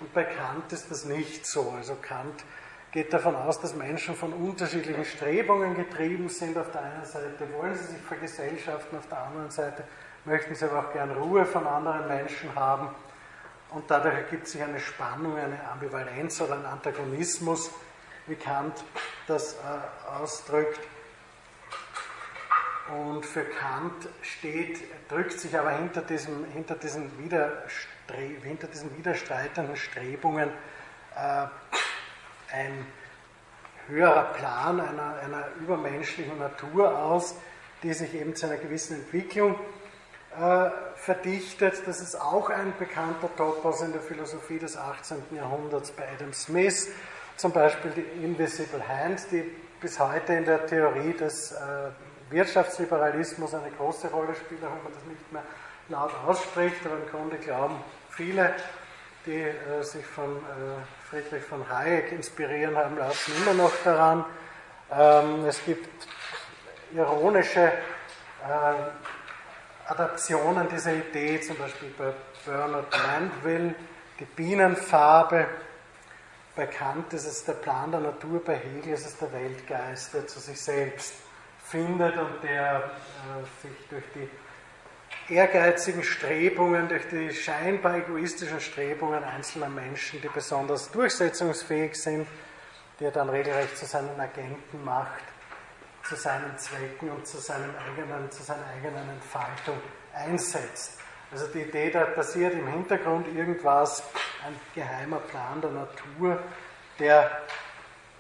[0.01, 1.75] Und bei Kant ist das nicht so.
[1.77, 2.45] Also Kant
[2.91, 6.59] geht davon aus, dass Menschen von unterschiedlichen Strebungen getrieben sind.
[6.59, 9.85] Auf der einen Seite wollen sie sich vergesellschaften, auf der anderen Seite
[10.25, 12.89] möchten sie aber auch gern Ruhe von anderen Menschen haben.
[13.71, 17.71] Und dadurch ergibt sich eine Spannung, eine Ambivalenz oder ein Antagonismus,
[18.27, 18.85] wie Kant
[19.27, 20.81] das äh, ausdrückt.
[22.89, 27.11] Und für Kant steht, drückt sich aber hinter diesen, hinter diesen,
[28.43, 30.51] hinter diesen widerstreitenden Strebungen
[31.17, 31.47] äh,
[32.53, 32.87] ein
[33.89, 37.35] höherer Plan einer, einer übermenschlichen Natur aus,
[37.83, 39.59] die sich eben zu einer gewissen Entwicklung
[40.39, 41.83] äh, verdichtet.
[41.87, 45.19] Das ist auch ein bekannter Topos in der Philosophie des 18.
[45.33, 46.89] Jahrhunderts bei Adam Smith,
[47.37, 49.45] zum Beispiel die Invisible Hand, die
[49.81, 51.57] bis heute in der Theorie des äh,
[52.31, 55.43] Wirtschaftsliberalismus eine große Rolle spielt, auch wenn man das nicht mehr
[55.89, 58.55] laut ausspricht, aber im Grunde glauben viele,
[59.27, 64.25] die äh, sich von äh, Friedrich von Hayek inspirieren haben lassen, immer noch daran.
[64.91, 66.09] Ähm, es gibt
[66.95, 67.73] ironische äh,
[69.87, 72.13] Adaptionen dieser Idee, zum Beispiel bei
[72.47, 73.75] Bernard Mandeville,
[74.21, 75.47] die Bienenfarbe.
[76.55, 80.27] Bei Kant ist es der Plan der Natur, bei Hegel ist es der Weltgeist, der
[80.27, 81.15] zu sich selbst
[81.65, 84.29] findet und der äh, sich durch die
[85.35, 92.29] ehrgeizigen Strebungen, durch die scheinbar egoistischen Strebungen einzelner Menschen, die besonders durchsetzungsfähig sind,
[93.01, 95.23] die er dann regelrecht zu seinen Agenten macht,
[96.05, 99.79] zu seinen Zwecken und zu, seinem eigenen, zu seiner eigenen Entfaltung
[100.15, 100.99] einsetzt.
[101.31, 104.03] Also die Idee, da passiert im Hintergrund irgendwas,
[104.47, 106.39] ein geheimer Plan der Natur,
[106.99, 107.31] der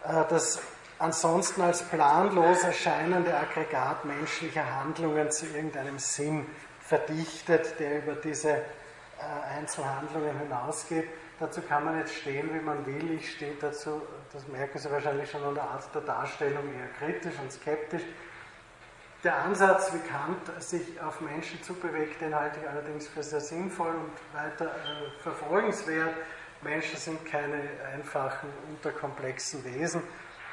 [0.04, 0.60] äh, das
[0.98, 6.46] ansonsten als planlos erscheinende Aggregat menschlicher Handlungen zu irgendeinem Sinn
[6.80, 8.62] verdichtet, der über diese äh,
[9.58, 11.08] Einzelhandlungen hinausgeht.
[11.42, 13.14] Dazu kann man jetzt stehen, wie man will.
[13.18, 14.00] Ich stehe dazu,
[14.32, 18.04] das merken Sie wahrscheinlich schon an der Art der Darstellung, eher kritisch und skeptisch.
[19.24, 23.90] Der Ansatz, wie Kant sich auf Menschen zubewegt, den halte ich allerdings für sehr sinnvoll
[23.90, 26.14] und weiter äh, verfolgenswert.
[26.60, 27.60] Menschen sind keine
[27.92, 30.04] einfachen, unterkomplexen Wesen.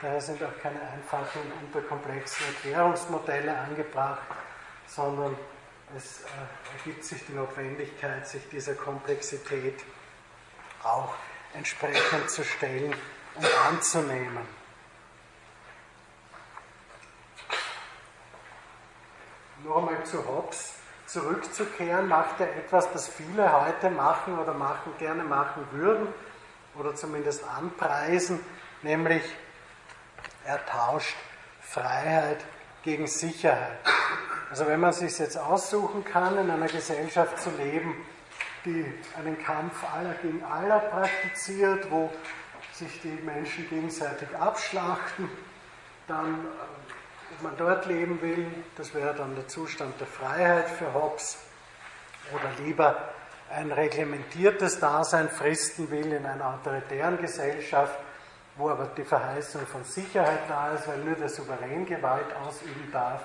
[0.01, 4.23] Daher sind auch keine einfachen, unterkomplexen Erklärungsmodelle angebracht,
[4.87, 5.37] sondern
[5.95, 9.75] es äh, ergibt sich die Notwendigkeit, sich dieser Komplexität
[10.84, 11.13] auch
[11.53, 12.95] entsprechend zu stellen
[13.36, 14.59] und anzunehmen.
[19.63, 20.73] Noch einmal zu Hobbes
[21.05, 26.07] zurückzukehren, macht er etwas, das viele heute machen oder machen, gerne machen würden
[26.75, 28.39] oder zumindest anpreisen,
[28.84, 29.23] nämlich
[30.45, 31.15] er tauscht
[31.61, 32.45] Freiheit
[32.84, 33.80] gegen Sicherheit.
[34.49, 37.95] Also wenn man sich jetzt aussuchen kann, in einer Gesellschaft zu leben,
[38.66, 38.86] die
[39.18, 42.12] einen Kampf aller gegen aller praktiziert, wo
[42.74, 45.30] sich die Menschen gegenseitig abschlachten,
[46.07, 50.93] dann, äh, ob man dort leben will, das wäre dann der Zustand der Freiheit für
[50.93, 51.38] Hobbes,
[52.32, 53.10] oder lieber
[53.49, 57.97] ein reglementiertes Dasein fristen will in einer autoritären Gesellschaft,
[58.55, 63.22] wo aber die Verheißung von Sicherheit da ist, weil nur der Souverän Gewalt ausüben darf.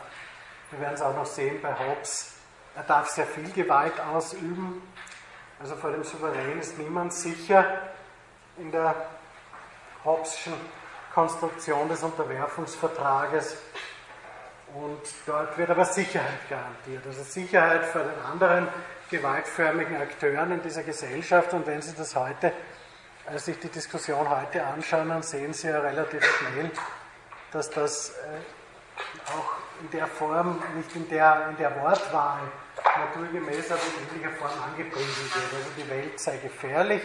[0.70, 2.35] Wir werden es auch noch sehen bei Hobbes.
[2.76, 4.82] Er darf sehr viel Gewalt ausüben,
[5.61, 7.64] also vor dem Souverän ist niemand sicher
[8.57, 8.94] in der
[10.05, 10.52] Hobbes'schen
[11.14, 13.57] Konstruktion des Unterwerfungsvertrages.
[14.74, 17.07] Und dort wird aber Sicherheit garantiert.
[17.07, 18.68] Also Sicherheit vor den anderen
[19.09, 21.52] gewaltförmigen Akteuren in dieser Gesellschaft.
[21.55, 22.52] Und wenn Sie das heute,
[23.26, 26.70] als äh, sich die Diskussion heute anschauen, dann sehen Sie ja relativ schnell,
[27.52, 32.40] dass das äh, auch in der Form, nicht in der, in der Wortwahl
[32.99, 35.55] naturgemäß in ähnlicher Form angepriesen wird.
[35.55, 37.03] Also die Welt sei gefährlich,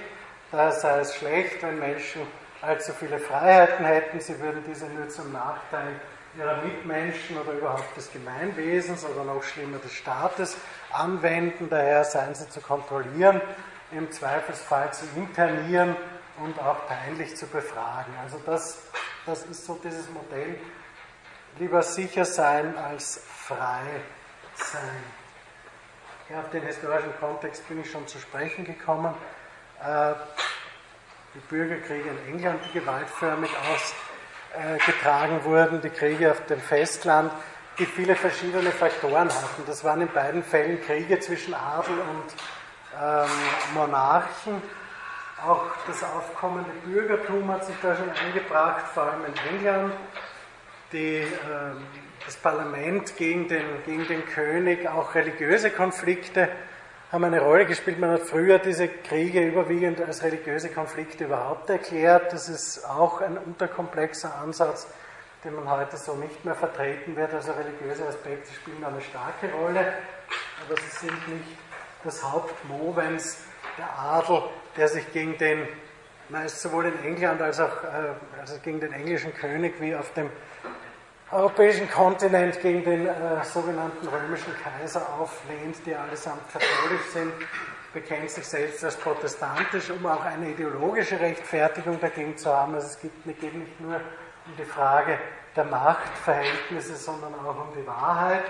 [0.52, 2.22] daher sei es schlecht, wenn Menschen
[2.62, 6.00] allzu viele Freiheiten hätten, sie würden diese nur zum Nachteil
[6.38, 10.58] ihrer Mitmenschen oder überhaupt des Gemeinwesens oder noch schlimmer des Staates
[10.92, 13.42] anwenden, daher seien sie zu kontrollieren,
[13.92, 15.96] im Zweifelsfall zu internieren
[16.44, 18.14] und auch peinlich zu befragen.
[18.22, 18.80] Also das,
[19.26, 20.60] das ist so dieses Modell,
[21.58, 24.02] lieber sicher sein als frei
[24.56, 25.19] sein.
[26.30, 29.16] Ja, auf den historischen Kontext bin ich schon zu sprechen gekommen.
[29.84, 30.14] Äh,
[31.34, 33.50] die Bürgerkriege in England, die gewaltförmig
[34.54, 37.32] ausgetragen wurden, die Kriege auf dem Festland,
[37.80, 39.64] die viele verschiedene Faktoren hatten.
[39.66, 42.36] Das waren in beiden Fällen Kriege zwischen Adel und
[43.02, 43.30] ähm,
[43.74, 44.62] Monarchen.
[45.44, 49.94] Auch das aufkommende Bürgertum hat sich da schon eingebracht, vor allem in England.
[50.92, 51.88] Die ähm,
[52.26, 56.50] das Parlament gegen den, gegen den König, auch religiöse Konflikte
[57.12, 58.00] haben eine Rolle gespielt.
[58.00, 62.34] Man hat früher diese Kriege überwiegend als religiöse Konflikte überhaupt erklärt.
[62.34, 64.88] Das ist auch ein unterkomplexer Ansatz,
[65.44, 67.34] den man heute so nicht mehr vertreten wird.
[67.34, 69.94] Also religiöse Aspekte spielen eine starke Rolle,
[70.66, 71.58] aber sie sind nicht
[72.04, 73.40] das Hauptmovens
[73.78, 74.44] der Adel,
[74.78, 75.68] der sich gegen den,
[76.30, 80.30] meist sowohl in England als auch äh, also gegen den englischen König wie auf dem
[81.32, 87.32] europäischen Kontinent gegen den äh, sogenannten römischen Kaiser auflehnt, die allesamt katholisch sind,
[87.94, 92.76] bekennt sich selbst als protestantisch, um auch eine ideologische Rechtfertigung dagegen zu haben.
[92.76, 95.20] Also es geht, nicht nur um die Frage
[95.56, 98.46] der Machtverhältnisse, sondern auch um die Wahrheit.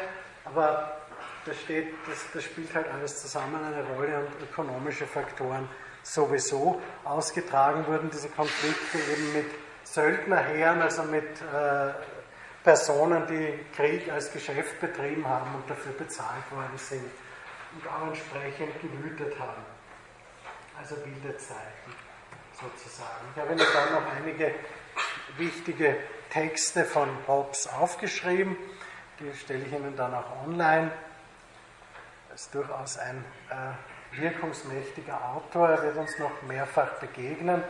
[0.46, 0.98] Aber
[1.46, 5.68] das, steht, das, das spielt halt alles zusammen eine Rolle und ökonomische Faktoren
[6.04, 6.82] sowieso.
[7.04, 9.46] Ausgetragen wurden diese Konflikte eben mit
[9.84, 11.92] Söldnerheeren, also mit äh,
[12.70, 17.10] Personen, die Krieg als Geschäft betrieben haben und dafür bezahlt worden sind
[17.74, 19.64] und auch entsprechend gewütet haben.
[20.80, 21.96] Also wilde Zeiten
[22.54, 23.26] sozusagen.
[23.34, 24.54] Ich habe Ihnen dann noch einige
[25.38, 25.98] wichtige
[26.30, 28.56] Texte von Hobbes aufgeschrieben.
[29.20, 30.92] Die stelle ich Ihnen dann auch online.
[32.30, 35.70] Er ist durchaus ein äh, wirkungsmächtiger Autor.
[35.70, 37.64] Er wird uns noch mehrfach begegnen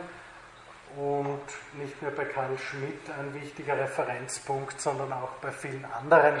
[0.96, 1.40] und
[1.74, 6.40] nicht nur bei Karl Schmidt ein wichtiger Referenzpunkt, sondern auch bei vielen anderen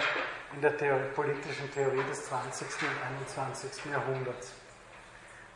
[0.54, 2.66] in der Theorie, politischen Theorie des 20.
[2.82, 3.92] und 21.
[3.92, 4.52] Jahrhunderts.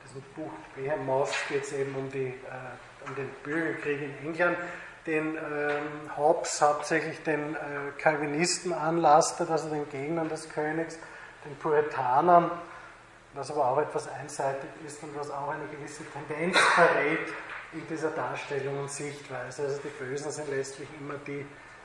[0.02, 4.58] In diesem Buch Behemoth geht es eben um, die, äh, um den Bürgerkrieg in England,
[5.06, 7.58] den ähm, Hobbes hauptsächlich den äh,
[7.98, 10.98] Calvinisten anlastet, also den Gegnern des Königs,
[11.44, 12.50] den Puritanern,
[13.34, 17.28] was aber auch etwas einseitig ist und was auch eine gewisse Tendenz verrät
[17.74, 19.62] in dieser Darstellung und Sichtweise.
[19.62, 21.44] Also die Bösen sind letztlich immer die,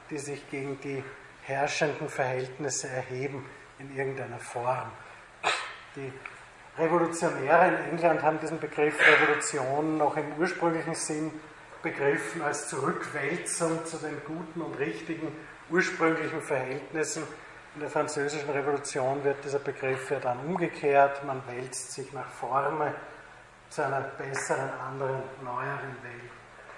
[0.10, 1.04] die sich gegen die
[1.44, 3.46] herrschenden Verhältnisse erheben
[3.80, 4.92] in irgendeiner Form.
[5.96, 6.12] Die
[6.78, 11.32] Revolutionäre in England haben diesen Begriff Revolution noch im ursprünglichen Sinn
[11.82, 15.32] begriffen als Zurückwälzung zu den guten und richtigen
[15.70, 17.24] ursprünglichen Verhältnissen.
[17.76, 21.24] In der französischen Revolution wird dieser Begriff ja dann umgekehrt.
[21.24, 22.94] Man wälzt sich nach vorne
[23.70, 26.32] zu einer besseren, anderen, neueren Welt.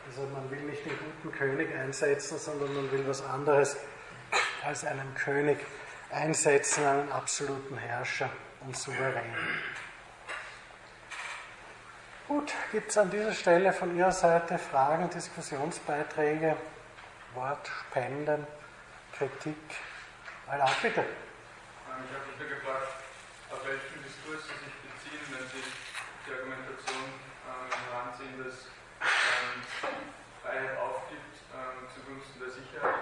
[0.08, 3.78] Also man will nicht den guten König einsetzen, sondern man will was anderes
[4.66, 5.58] als einen König
[6.12, 8.30] einsetzen, einen absoluten Herrscher
[8.66, 9.34] und Souverän.
[12.32, 16.56] Gut, gibt es an dieser Stelle von Ihrer Seite Fragen, Diskussionsbeiträge,
[17.36, 18.48] Wortspenden,
[19.18, 19.58] Kritik?
[20.48, 21.04] Alla, bitte.
[21.04, 22.88] Ich habe mich gefragt,
[23.52, 25.60] auf welchen Diskurs Sie sich beziehen, wenn Sie
[26.24, 27.04] die Argumentation
[27.52, 28.64] ähm, heranziehen, dass
[29.04, 29.92] ähm,
[30.42, 32.96] Freiheit aufgibt ähm, zugunsten der Sicherheit.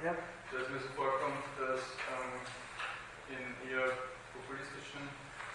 [0.00, 0.16] Ja.
[0.48, 2.40] Dass mir so vorkommt, dass ähm,
[3.28, 3.92] in eher
[4.32, 5.04] populistischen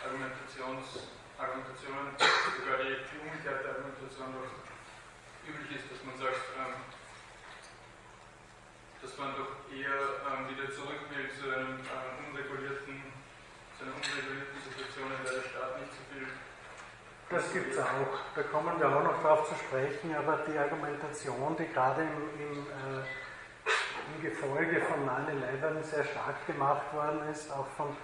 [0.06, 1.10] Argumentations
[1.40, 4.52] Argumentationen, sogar die, die umgekehrte Argumentation doch
[5.48, 6.84] üblich ist, dass man sagt, ähm,
[9.00, 13.04] dass man doch eher ähm, wieder zurück will zu einem ähm, unregulierten,
[13.76, 16.28] zu einer unregulierten Situation, in der der Staat nicht so viel.
[17.30, 18.16] Das gibt es auch.
[18.34, 22.58] Da kommen wir auch noch darauf zu sprechen, aber die Argumentation, die gerade im, im,
[22.64, 27.96] äh, im Gefolge von 9-11 sehr stark gemacht worden ist, auch von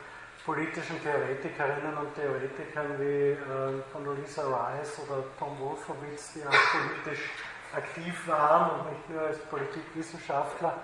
[0.45, 7.31] politischen Theoretikerinnen und Theoretikern wie äh, Condoleezza Rice oder Tom Wolfowitz, die auch politisch
[7.73, 10.77] aktiv waren und nicht nur als Politikwissenschaftler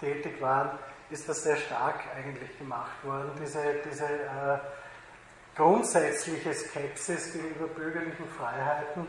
[0.00, 0.70] tätig waren,
[1.10, 3.30] ist das sehr stark eigentlich gemacht worden.
[3.40, 4.58] Diese, diese äh,
[5.54, 9.06] grundsätzliche Skepsis gegenüber bürgerlichen Freiheiten,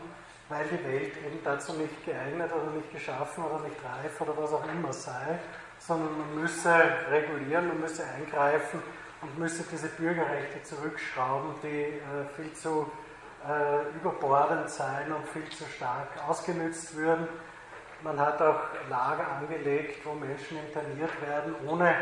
[0.48, 4.52] weil die Welt eben dazu nicht geeignet oder nicht geschaffen oder nicht reif oder was
[4.52, 5.38] auch immer sei,
[5.78, 6.74] sondern man müsse
[7.10, 8.82] regulieren, man müsse eingreifen
[9.22, 12.00] und müsse diese Bürgerrechte zurückschrauben, die äh,
[12.36, 12.90] viel zu
[13.48, 17.26] äh, überbordend seien und viel zu stark ausgenützt würden.
[18.06, 21.92] Man hat auch Lager angelegt, wo Menschen interniert werden, ohne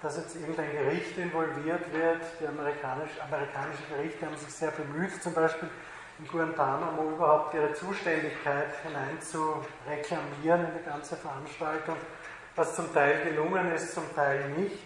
[0.00, 2.22] dass jetzt irgendein Gericht involviert wird.
[2.40, 5.68] Die amerikanisch, amerikanischen Gerichte haben sich sehr bemüht, zum Beispiel
[6.18, 11.96] in Guantanamo überhaupt ihre Zuständigkeit hinein zu reklamieren in die ganze Veranstaltung,
[12.56, 14.78] was zum Teil gelungen ist, zum Teil nicht.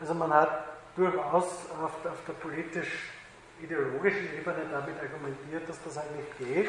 [0.00, 0.66] Also man hat
[0.96, 1.46] durchaus
[1.82, 6.68] auf, auf der politisch-ideologischen Ebene damit argumentiert, dass das halt nicht geht.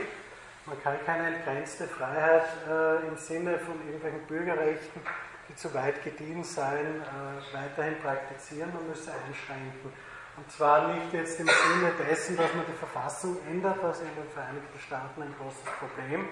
[0.71, 5.01] Man kann keine entgrenzte Freiheit äh, im Sinne von irgendwelchen Bürgerrechten,
[5.49, 8.71] die zu weit gediehen seien, äh, weiterhin praktizieren.
[8.73, 9.91] Man müsse einschränken.
[10.37, 14.31] Und zwar nicht jetzt im Sinne dessen, dass man die Verfassung ändert, was in den
[14.33, 16.29] Vereinigten Staaten ein großes Problem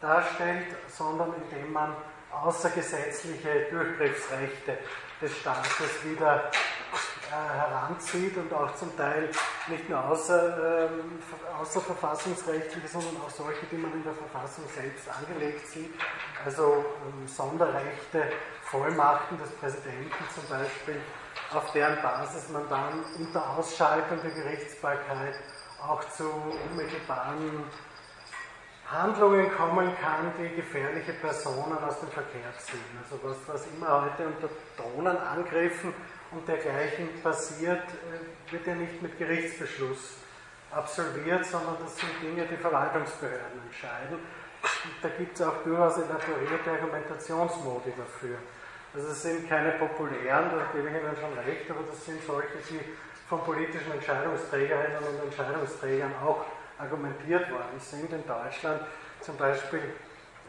[0.00, 1.94] darstellt, sondern indem man
[2.30, 4.78] außergesetzliche Durchgriffsrechte
[5.22, 6.50] des Staates wieder
[7.30, 9.30] äh, heranzieht und auch zum Teil
[9.68, 11.18] nicht nur außer, ähm,
[11.60, 15.94] außerverfassungsrechtliche, sondern auch solche, die man in der Verfassung selbst angelegt sieht,
[16.44, 18.32] also ähm, Sonderrechte,
[18.64, 21.00] Vollmachten des Präsidenten zum Beispiel,
[21.54, 25.34] auf deren Basis man dann unter Ausschaltung der Gerichtsbarkeit
[25.86, 26.24] auch zu
[26.70, 27.64] unmittelbaren
[28.92, 32.98] Handlungen kommen kann, die gefährliche Personen aus dem Verkehr ziehen.
[33.02, 35.94] Also was, was immer heute unter Drohnenangriffen
[36.32, 40.16] und dergleichen passiert, äh, wird ja nicht mit Gerichtsbeschluss
[40.70, 44.18] absolviert, sondern das sind Dinge, die Verwaltungsbehörden entscheiden.
[44.18, 48.36] Und da gibt es auch durchaus elaborierte Argumentationsmodi dafür.
[48.94, 52.58] Also es sind keine populären, da gebe ich Ihnen schon recht, aber das sind solche,
[52.68, 52.80] die
[53.28, 56.44] von politischen Entscheidungsträgerinnen und Entscheidungsträgern auch
[56.82, 58.12] argumentiert worden sind.
[58.12, 58.82] In Deutschland
[59.20, 59.80] zum Beispiel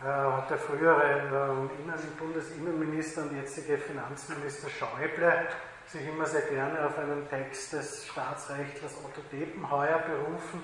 [0.02, 5.48] äh, hat der frühere äh, Bundesinnenminister und jetzige Finanzminister Schäuble
[5.88, 10.64] sich immer sehr gerne auf einen Text des Staatsrechtlers Otto Depenheuer berufen,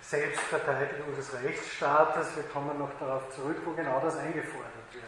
[0.00, 2.36] Selbstverteidigung des Rechtsstaates.
[2.36, 5.04] Wir kommen noch darauf zurück, wo genau das eingefordert wird.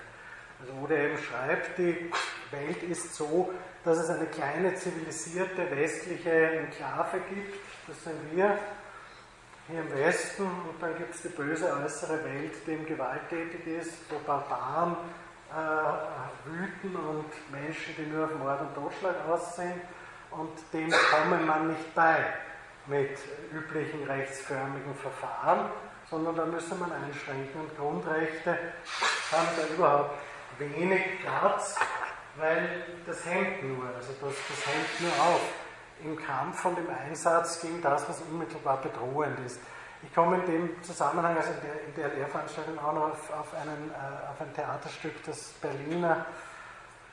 [0.60, 2.10] Also wo der eben schreibt, die
[2.50, 3.52] Welt ist so,
[3.84, 7.54] dass es eine kleine zivilisierte westliche Enklave gibt,
[7.86, 8.58] das sind wir,
[9.68, 14.10] hier im Westen und dann gibt es die böse äußere Welt, die eben gewalttätig ist,
[14.10, 14.96] wo Barbaren
[15.50, 19.80] äh, wüten und Menschen, die nur auf Mord und Totschlag aus sind
[20.30, 22.16] und dem kommt man nicht bei
[22.86, 23.18] mit
[23.52, 25.70] üblichen rechtsförmigen Verfahren,
[26.10, 27.62] sondern da müsste man einschränken.
[27.62, 28.58] Und Grundrechte
[29.32, 30.18] haben da überhaupt
[30.58, 31.76] wenig Platz,
[32.36, 35.40] weil das hängt nur, also das, das hängt nur auf
[36.04, 39.58] im Kampf und im Einsatz gegen das, was unmittelbar bedrohend ist.
[40.02, 43.54] Ich komme in dem Zusammenhang, also in der, in der Lehrveranstaltung auch noch auf, auf,
[43.54, 46.26] einen, äh, auf ein Theaterstück des Berliner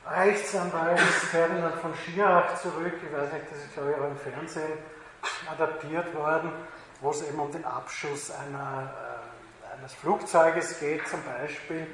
[0.06, 2.94] Rechtsanwalts Ferdinand von Schirach zurück.
[3.06, 4.78] Ich weiß nicht, das ist glaube ich auch im Fernsehen
[5.50, 6.52] adaptiert worden,
[7.00, 8.92] wo es eben um den Abschuss einer,
[9.72, 11.86] äh, eines Flugzeuges geht zum Beispiel,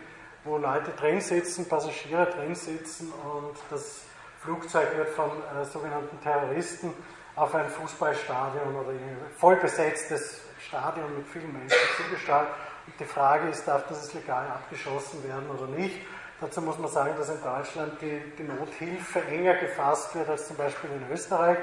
[0.45, 4.08] wo Leute drin sitzen, Passagiere drin sitzen und das
[4.41, 6.95] Flugzeug wird von äh, sogenannten Terroristen
[7.35, 12.49] auf ein Fußballstadion oder ein voll besetztes Stadion mit vielen Menschen zugestrahlt.
[12.87, 16.01] Und die Frage ist, darf das legal abgeschossen werden oder nicht?
[16.41, 20.57] Dazu muss man sagen, dass in Deutschland die, die Nothilfe enger gefasst wird als zum
[20.57, 21.59] Beispiel in Österreich.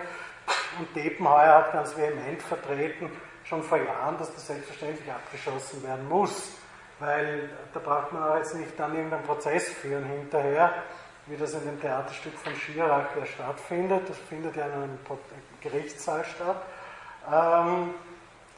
[0.78, 3.10] Und Depenheuer hat ganz vehement vertreten,
[3.46, 6.58] schon vor Jahren, dass das selbstverständlich abgeschossen werden muss.
[7.00, 10.74] Weil da braucht man auch jetzt nicht dann irgendeinen Prozess führen hinterher,
[11.28, 14.10] wie das in dem Theaterstück von Schirach ja stattfindet.
[14.10, 15.00] Das findet ja in einem
[15.62, 16.62] Gerichtssaal statt.
[17.32, 17.94] Ähm,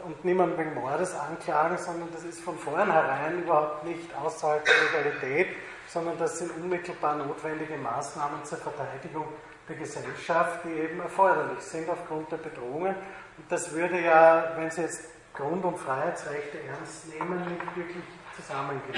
[0.04, 5.56] und niemand wegen Mordes anklagen, sondern das ist von vornherein überhaupt nicht außerhalb der Legalität,
[5.88, 9.26] sondern das sind unmittelbar notwendige Maßnahmen zur Verteidigung
[9.68, 12.96] der Gesellschaft, die eben erforderlich sind aufgrund der Bedrohungen.
[13.38, 18.04] Und das würde ja, wenn Sie jetzt Grund- und Freiheitsrechte ernst nehmen, nicht wirklich
[18.38, 18.96] zusammengehen.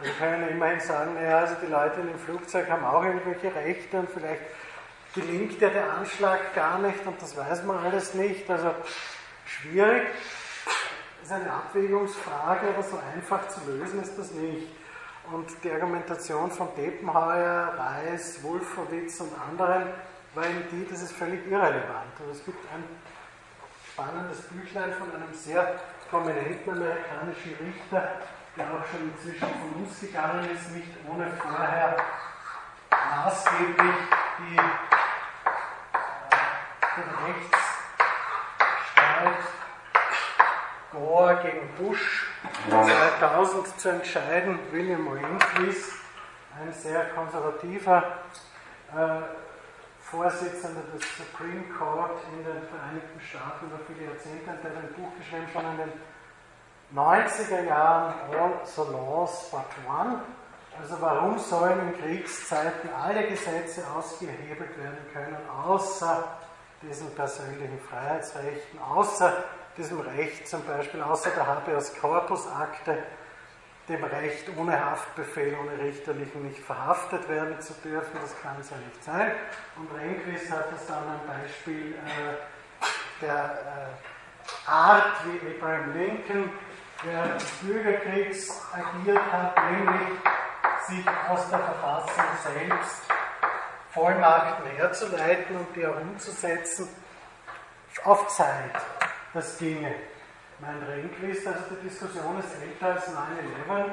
[0.00, 3.54] Also wir können immerhin sagen, naja, also die Leute in dem Flugzeug haben auch irgendwelche
[3.54, 4.42] Rechte und vielleicht
[5.14, 8.50] gelingt ja der Anschlag gar nicht und das weiß man alles nicht.
[8.50, 8.74] Also
[9.46, 10.08] schwierig.
[11.20, 14.68] Das ist eine Abwägungsfrage, aber so einfach zu lösen ist das nicht.
[15.30, 19.86] Und die Argumentation von Depenheuer, Reis, Wolfowitz und anderen
[20.34, 22.18] war eben die, das ist völlig irrelevant.
[22.18, 22.82] Und es gibt ein
[23.92, 25.78] spannendes Büchlein von einem sehr
[26.10, 28.08] prominenten amerikanischen Richter,
[28.56, 31.96] der auch schon inzwischen von uns gegangen ist, nicht ohne vorher
[32.90, 33.94] maßgeblich
[34.38, 34.60] die, äh,
[37.24, 39.44] Rechtsstreit
[40.92, 42.26] Gore gegen Bush
[42.68, 44.58] 2000 zu entscheiden.
[44.70, 45.94] William Rehnquist,
[46.60, 48.04] ein sehr konservativer
[48.94, 49.22] äh,
[50.00, 55.16] Vorsitzender des Supreme Court in den Vereinigten Staaten über viele Jahrzehnte, der hat ein Buch
[55.16, 55.92] geschrieben schon in den
[56.94, 58.60] 90er Jahren, All
[58.92, 60.20] Laws but One.
[60.80, 66.24] Also warum sollen in Kriegszeiten alle Gesetze ausgehebelt werden können, außer
[66.82, 69.32] diesen persönlichen Freiheitsrechten, außer
[69.76, 72.98] diesem Recht zum Beispiel, außer der Habeas Corpus Akte,
[73.88, 78.12] dem Recht ohne Haftbefehl, ohne richterlichen nicht verhaftet werden zu dürfen.
[78.20, 79.32] Das kann es ja nicht sein.
[79.76, 83.34] Und Rehnquist hat das dann ein Beispiel äh, der
[84.66, 86.50] äh, Art, wie Abraham Lincoln
[87.04, 90.18] während des Bürgerkriegs agiert hat, nämlich
[90.88, 93.02] sich aus der Verfassung selbst
[93.90, 96.88] Vollmachten herzuleiten und die auch umzusetzen
[98.04, 98.72] auf Zeit
[99.34, 99.94] das ginge.
[100.60, 103.90] Mein Rehnquist, also die Diskussion ist älter als 9-11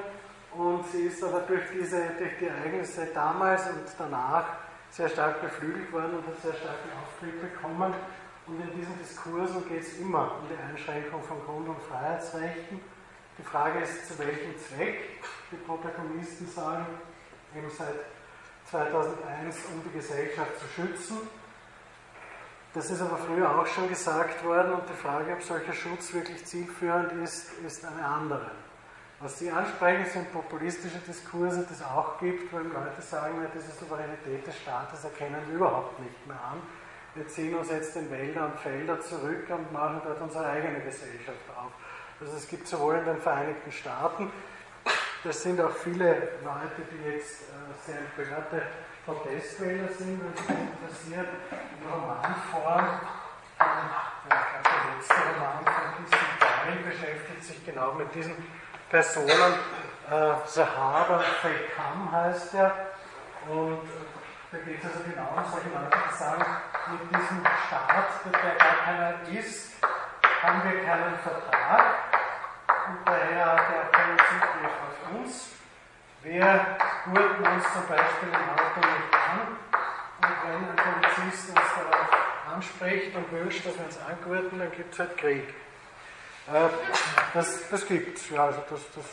[0.55, 4.45] und sie ist aber durch, diese, durch die Ereignisse damals und danach
[4.91, 7.93] sehr stark beflügelt worden und hat sehr starken Auftrieb bekommen.
[8.47, 12.79] Und in diesen Diskursen geht es immer um die Einschränkung von Grund- und Freiheitsrechten.
[13.39, 14.99] Die Frage ist, zu welchem Zweck
[15.51, 16.85] die Protagonisten sagen,
[17.55, 17.95] eben seit
[18.69, 21.17] 2001, um die Gesellschaft zu schützen
[22.73, 26.45] das ist aber früher auch schon gesagt worden und die Frage, ob solcher Schutz wirklich
[26.45, 28.51] zielführend ist, ist eine andere.
[29.19, 34.45] Was Sie ansprechen, sind populistische Diskurse, die es auch gibt, weil Leute sagen, diese Souveränität
[34.45, 36.61] des Staates erkennen wir überhaupt nicht mehr an.
[37.15, 41.49] Wir ziehen uns jetzt in Wälder und Felder zurück und machen dort unsere eigene Gesellschaft
[41.57, 41.71] auf.
[42.21, 44.29] Also es gibt sowohl in den Vereinigten Staaten,
[45.23, 46.09] das sind auch viele
[46.43, 48.61] Leute, die jetzt äh, sehr empörte
[49.05, 52.99] Protestwähler sind, wenn sich interessiert, in Romanform.
[53.59, 58.35] Der letzte Roman von diesem Teil beschäftigt sich genau mit diesen
[58.89, 59.53] Personen.
[60.09, 62.75] Äh, Sahara Fekam heißt er.
[63.47, 63.81] Und
[64.51, 66.45] da geht es also genau um solche Leute, die sagen,
[66.91, 69.73] mit diesem Staat, der gar keiner ist,
[70.41, 72.08] haben wir keinen Vertrag
[73.05, 75.49] er auch keinen Zugriff auf uns.
[76.23, 79.57] Wir gurten uns zum Beispiel im Auto nicht an
[80.21, 84.93] und wenn ein Polizist uns darauf anspricht und wünscht, dass wir uns angurten, dann gibt
[84.93, 85.47] es halt Krieg.
[86.51, 86.69] Äh,
[87.33, 89.05] das das gibt es, ja, also das, das.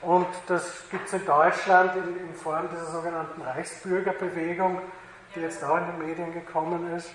[0.00, 4.80] Und das gibt es in Deutschland in, in Form dieser sogenannten Reichsbürgerbewegung,
[5.34, 7.10] die jetzt auch in die Medien gekommen ist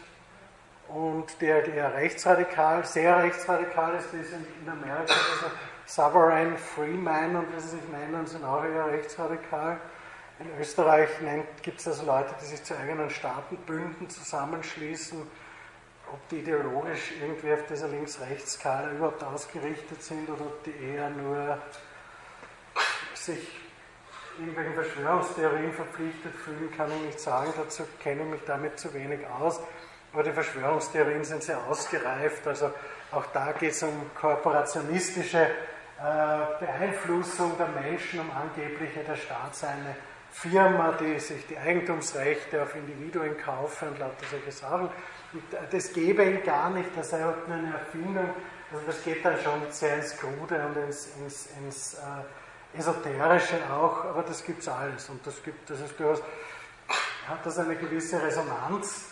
[0.94, 5.52] und der, der rechtsradikal, sehr rechtsradikal ist, ist in, Amerika also
[5.86, 9.78] Sovereign Freeman und wie sie sich nennen, sind auch eher rechtsradikal.
[10.40, 11.10] In Österreich
[11.62, 15.28] gibt es also Leute, die sich zu eigenen Staatenbünden zusammenschließen
[16.14, 21.58] ob die ideologisch irgendwie auf dieser Links-Rechts-Skala überhaupt ausgerichtet sind oder ob die eher nur
[23.14, 23.48] sich
[24.38, 27.54] irgendwelchen Verschwörungstheorien verpflichtet fühlen, kann ich nicht sagen.
[27.56, 29.60] Dazu kenne ich mich damit zu wenig aus.
[30.14, 32.46] Aber die Verschwörungstheorien sind sehr ausgereift.
[32.48, 32.72] Also
[33.12, 35.50] auch da geht es um korporationistische äh,
[36.60, 39.96] Beeinflussung der Menschen, um angebliche der Staat seine
[40.32, 44.90] Firma, die sich die Eigentumsrechte auf Individuen kaufen und lauter solche Sachen.
[45.34, 48.30] Und das gäbe ihn gar nicht, das sei überhaupt nur eine Erfindung.
[48.72, 54.06] Also das geht dann schon sehr ins Krude und ins, ins, ins äh, Esoterische auch,
[54.06, 55.10] aber das gibt es alles.
[55.10, 56.22] Und das gibt, das ist durchaus,
[57.28, 59.11] hat das eine gewisse Resonanz.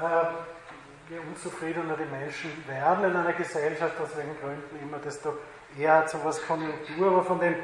[0.00, 5.34] Äh, je unzufriedener die Menschen werden in einer Gesellschaft, aus welchen Gründen immer, desto
[5.76, 7.56] eher zu was Konjunktur, aber von den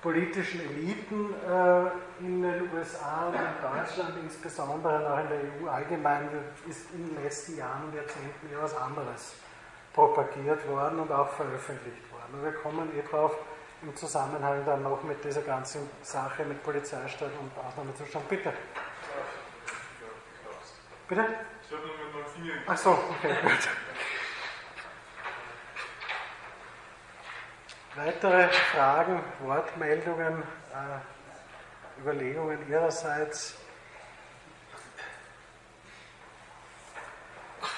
[0.00, 5.68] politischen Eliten äh, in den USA und in Deutschland, insbesondere und auch in der EU
[5.68, 6.28] allgemein,
[6.68, 9.36] ist in den letzten Jahren und Jahrzehnten eher was anderes
[9.92, 12.34] propagiert worden und auch veröffentlicht worden.
[12.34, 13.36] Und wir kommen eh drauf
[13.82, 18.28] im Zusammenhang dann noch mit dieser ganzen Sache mit Polizeistaat und Ausnahmezustand.
[18.28, 18.52] Bitte.
[21.08, 21.26] Bitte?
[21.72, 22.62] Habe nur mit meinem Finger.
[22.66, 23.68] Ach so, okay, gut.
[27.94, 33.54] Weitere Fragen, Wortmeldungen, äh, Überlegungen Ihrerseits?
[37.60, 37.68] Ja.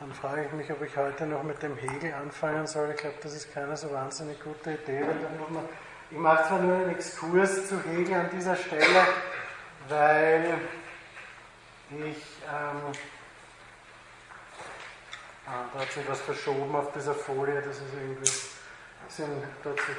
[0.00, 2.90] Dann frage ich mich, ob ich heute noch mit dem Hegel anfangen soll.
[2.90, 5.00] Ich glaube, das ist keine so wahnsinnig gute Idee.
[5.00, 5.64] Man,
[6.10, 9.06] ich mache zwar nur einen Exkurs zu Hegel an dieser Stelle,
[9.88, 10.58] weil
[12.00, 12.92] ich ähm,
[15.44, 18.30] Ah, da hat sich was verschoben auf dieser Folie, das ist irgendwie,
[19.08, 19.96] sind, da hat sich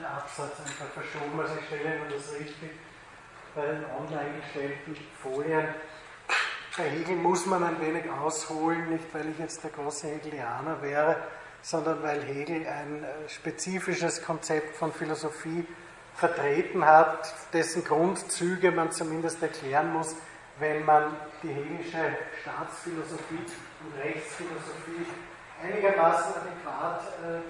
[0.00, 2.70] der Absatz einfach verschoben, also ich stelle Ihnen das richtig
[3.54, 5.68] bei den online gestellten Folien.
[6.76, 11.16] Bei Hegel muss man ein wenig ausholen, nicht weil ich jetzt der große Hegelianer wäre,
[11.62, 15.64] sondern weil Hegel ein äh, spezifisches Konzept von Philosophie
[16.18, 20.16] vertreten hat, dessen Grundzüge man zumindest erklären muss,
[20.58, 23.46] wenn man die hegelische Staatsphilosophie
[23.84, 25.06] und Rechtsphilosophie
[25.62, 27.42] einigermaßen adäquat äh, ähm,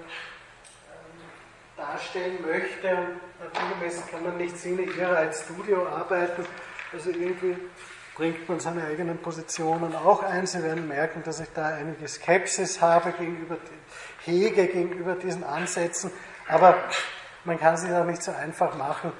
[1.75, 3.07] darstellen möchte.
[3.43, 6.45] Naturgemäß kann man nicht Sinne ihrer als Studio arbeiten.
[6.93, 7.57] Also irgendwie
[8.15, 10.45] bringt man seine eigenen Positionen auch ein.
[10.45, 13.57] Sie werden merken, dass ich da einige Skepsis habe gegenüber,
[14.25, 16.11] hege gegenüber diesen Ansätzen.
[16.47, 16.75] Aber
[17.45, 19.11] man kann sich auch nicht so einfach machen,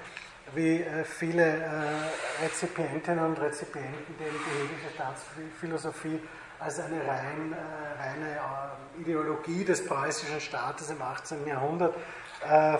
[0.53, 6.19] wie äh, viele äh, Rezipientinnen und Rezipienten, die die hegelische Staatsphilosophie
[6.59, 8.39] als eine rein, äh, reine
[8.99, 11.47] Ideologie des preußischen Staates im 18.
[11.47, 11.95] Jahrhundert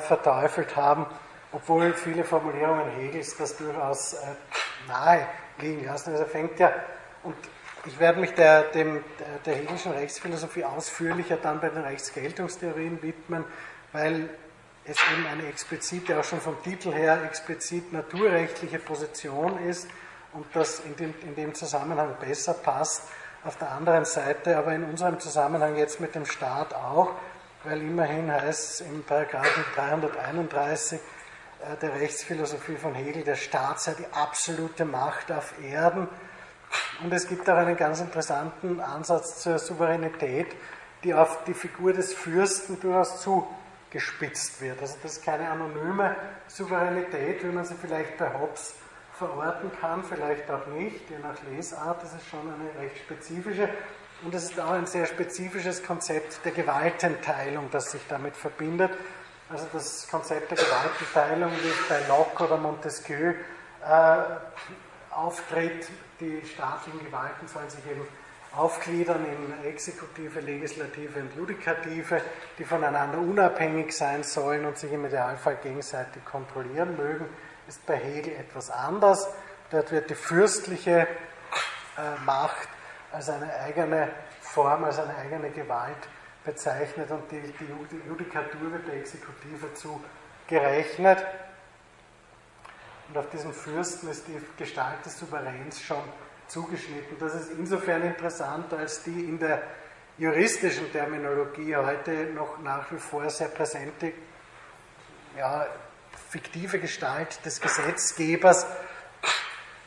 [0.08, 1.06] verteufelt haben,
[1.52, 4.16] obwohl viele Formulierungen Hegels das durchaus
[4.88, 5.28] nahe
[5.60, 6.14] liegen lassen.
[6.14, 6.72] Also fängt ja,
[7.24, 7.36] und
[7.86, 9.04] ich werde mich der, dem,
[9.46, 13.44] der hegelischen Rechtsphilosophie ausführlicher dann bei den Rechtsgeltungstheorien widmen,
[13.92, 14.30] weil
[14.90, 19.88] es eben eine explizite, auch schon vom Titel her, explizit naturrechtliche Position ist
[20.34, 23.04] und das in dem, in dem Zusammenhang besser passt
[23.44, 27.12] auf der anderen Seite, aber in unserem Zusammenhang jetzt mit dem Staat auch,
[27.64, 33.94] weil immerhin heißt es im Paragraphen 331 äh, der Rechtsphilosophie von Hegel, der Staat sei
[33.94, 36.08] die absolute Macht auf Erden.
[37.04, 40.48] Und es gibt auch einen ganz interessanten Ansatz zur Souveränität,
[41.04, 43.22] die auf die Figur des Fürsten durchaus
[43.90, 44.82] zugespitzt wird.
[44.82, 46.16] Also das ist keine anonyme
[46.48, 48.76] Souveränität, wie man sie vielleicht bei Hobbes
[49.18, 53.70] verorten kann, vielleicht auch nicht, je nach Lesart ist es schon eine recht spezifische.
[54.24, 58.92] Und es ist auch ein sehr spezifisches Konzept der Gewaltenteilung, das sich damit verbindet.
[59.50, 63.34] Also das Konzept der Gewaltenteilung, wie es bei Locke oder Montesquieu
[63.86, 64.18] äh,
[65.10, 65.88] auftritt,
[66.20, 68.06] die staatlichen Gewalten sollen sich eben
[68.56, 72.22] aufgliedern in Exekutive, Legislative und Judikative,
[72.58, 77.26] die voneinander unabhängig sein sollen und sich im Idealfall gegenseitig kontrollieren mögen
[77.70, 79.30] ist bei Hegel etwas anders.
[79.70, 82.68] Dort wird die fürstliche äh, Macht
[83.12, 84.10] als eine eigene
[84.42, 86.08] Form, als eine eigene Gewalt
[86.44, 91.24] bezeichnet und die, die Judikatur wird der Exekutive zugerechnet.
[93.08, 96.02] Und auf diesen Fürsten ist die Gestalt des Souveräns schon
[96.50, 97.18] zugeschnitten.
[97.20, 99.62] Das ist insofern interessant, als die in der
[100.18, 104.12] juristischen Terminologie heute noch nach wie vor sehr präsente
[105.38, 105.66] ja,
[106.30, 108.66] fiktive Gestalt des Gesetzgebers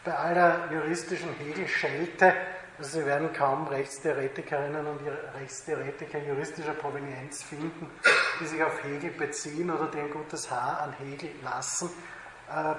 [0.05, 2.34] bei aller juristischen Hegelschelte.
[2.78, 5.01] Also Sie werden kaum Rechtstheoretikerinnen und
[5.39, 7.89] Rechtstheoretiker juristischer Provenienz finden,
[8.40, 11.90] die sich auf Hegel beziehen oder die ein gutes Haar an Hegel lassen.
[12.48, 12.74] Äh,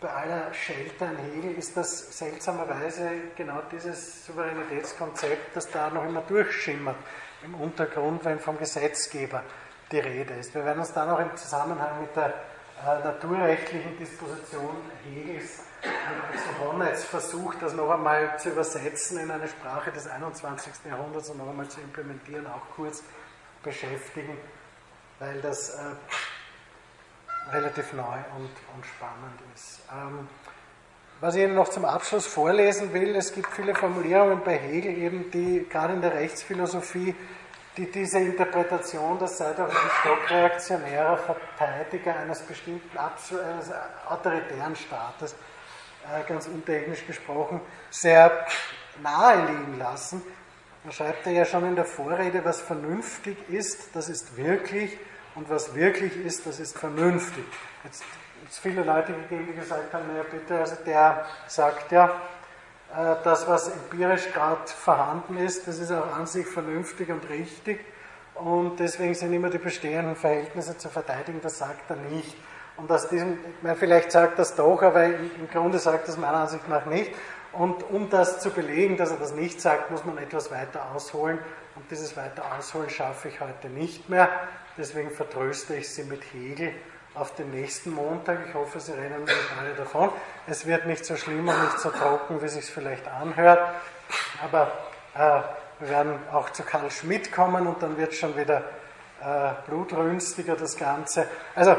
[0.00, 6.22] bei aller Schelte an Hegel ist das seltsamerweise genau dieses Souveränitätskonzept, das da noch immer
[6.22, 6.96] durchschimmert
[7.44, 9.42] im Untergrund, wenn vom Gesetzgeber
[9.90, 10.54] die Rede ist.
[10.54, 12.34] Wir werden uns dann auch im Zusammenhang mit der
[12.86, 19.90] äh, naturrechtlichen Disposition Hegels und Honnets versucht, das noch einmal zu übersetzen in eine Sprache
[19.90, 20.72] des 21.
[20.88, 23.02] Jahrhunderts und noch einmal zu implementieren, auch kurz
[23.62, 24.36] beschäftigen,
[25.18, 25.82] weil das äh,
[27.52, 29.80] relativ neu und, und spannend ist.
[29.92, 30.28] Ähm,
[31.20, 35.30] was ich Ihnen noch zum Abschluss vorlesen will, es gibt viele Formulierungen bei Hegel, eben
[35.32, 37.14] die gerade in der Rechtsphilosophie,
[37.76, 43.72] die diese Interpretation, das sei doch ein stockreaktionärer Verteidiger eines bestimmten eines
[44.08, 45.34] autoritären Staates,
[46.04, 47.60] äh, ganz untechnisch gesprochen,
[47.90, 48.46] sehr
[49.02, 50.22] nahe liegen lassen.
[50.84, 54.96] Da schreibt er ja schon in der Vorrede, was vernünftig ist, das ist wirklich
[55.38, 57.44] und was wirklich ist, das ist vernünftig.
[57.84, 58.02] Jetzt
[58.48, 62.06] es viele Leute gegeben, die gesagt haben, naja bitte, also der sagt ja,
[62.96, 67.78] äh, das, was empirisch gerade vorhanden ist, das ist auch an sich vernünftig und richtig
[68.34, 72.36] und deswegen sind immer die bestehenden Verhältnisse zu verteidigen, das sagt er nicht.
[72.76, 76.68] Und aus diesem, meine, vielleicht sagt das doch, aber im Grunde sagt das meiner Ansicht
[76.68, 77.12] nach nicht.
[77.52, 81.38] Und um das zu belegen, dass er das nicht sagt, muss man etwas weiter ausholen.
[81.74, 84.28] Und dieses weiter ausholen schaffe ich heute nicht mehr.
[84.78, 86.72] Deswegen vertröste ich Sie mit Hegel
[87.14, 88.46] auf den nächsten Montag.
[88.46, 90.10] Ich hoffe, Sie rennen nicht alle davon.
[90.46, 93.58] Es wird nicht so schlimm und nicht so trocken, wie es sich vielleicht anhört.
[94.40, 94.70] Aber
[95.14, 95.40] äh,
[95.80, 98.62] wir werden auch zu Karl Schmidt kommen und dann wird es schon wieder
[99.20, 101.26] äh, blutrünstiger, das Ganze.
[101.56, 101.76] Also,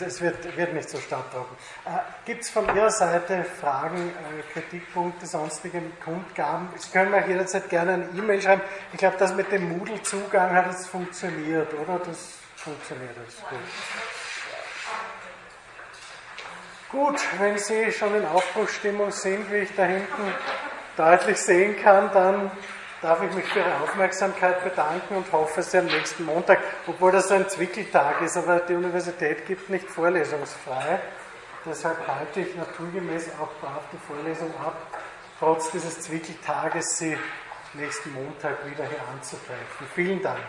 [0.00, 1.56] es wird, wird nicht so statttrocken.
[1.84, 1.90] Äh,
[2.24, 6.68] Gibt es von Ihrer Seite Fragen, äh, Kritikpunkte, sonstige Kundgaben?
[6.76, 8.62] Sie können mir jederzeit gerne eine E-Mail schreiben.
[8.92, 11.98] Ich glaube, das mit dem Moodle-Zugang hat jetzt funktioniert, oder?
[11.98, 13.58] Das funktioniert jetzt gut.
[16.90, 20.34] Gut, wenn Sie schon in Aufbruchsstimmung sind, wie ich da hinten
[20.96, 22.50] deutlich sehen kann, dann
[23.02, 27.30] darf ich mich für Ihre Aufmerksamkeit bedanken und hoffe, Sie am nächsten Montag, obwohl das
[27.32, 31.00] ein Zwickeltag ist, aber die Universität gibt nicht vorlesungsfrei.
[31.66, 34.76] Deshalb halte ich naturgemäß auch brav die Vorlesung ab,
[35.38, 37.18] trotz dieses Zwickeltages Sie
[37.74, 39.86] nächsten Montag wieder hier anzutreffen.
[39.94, 40.40] Vielen Dank.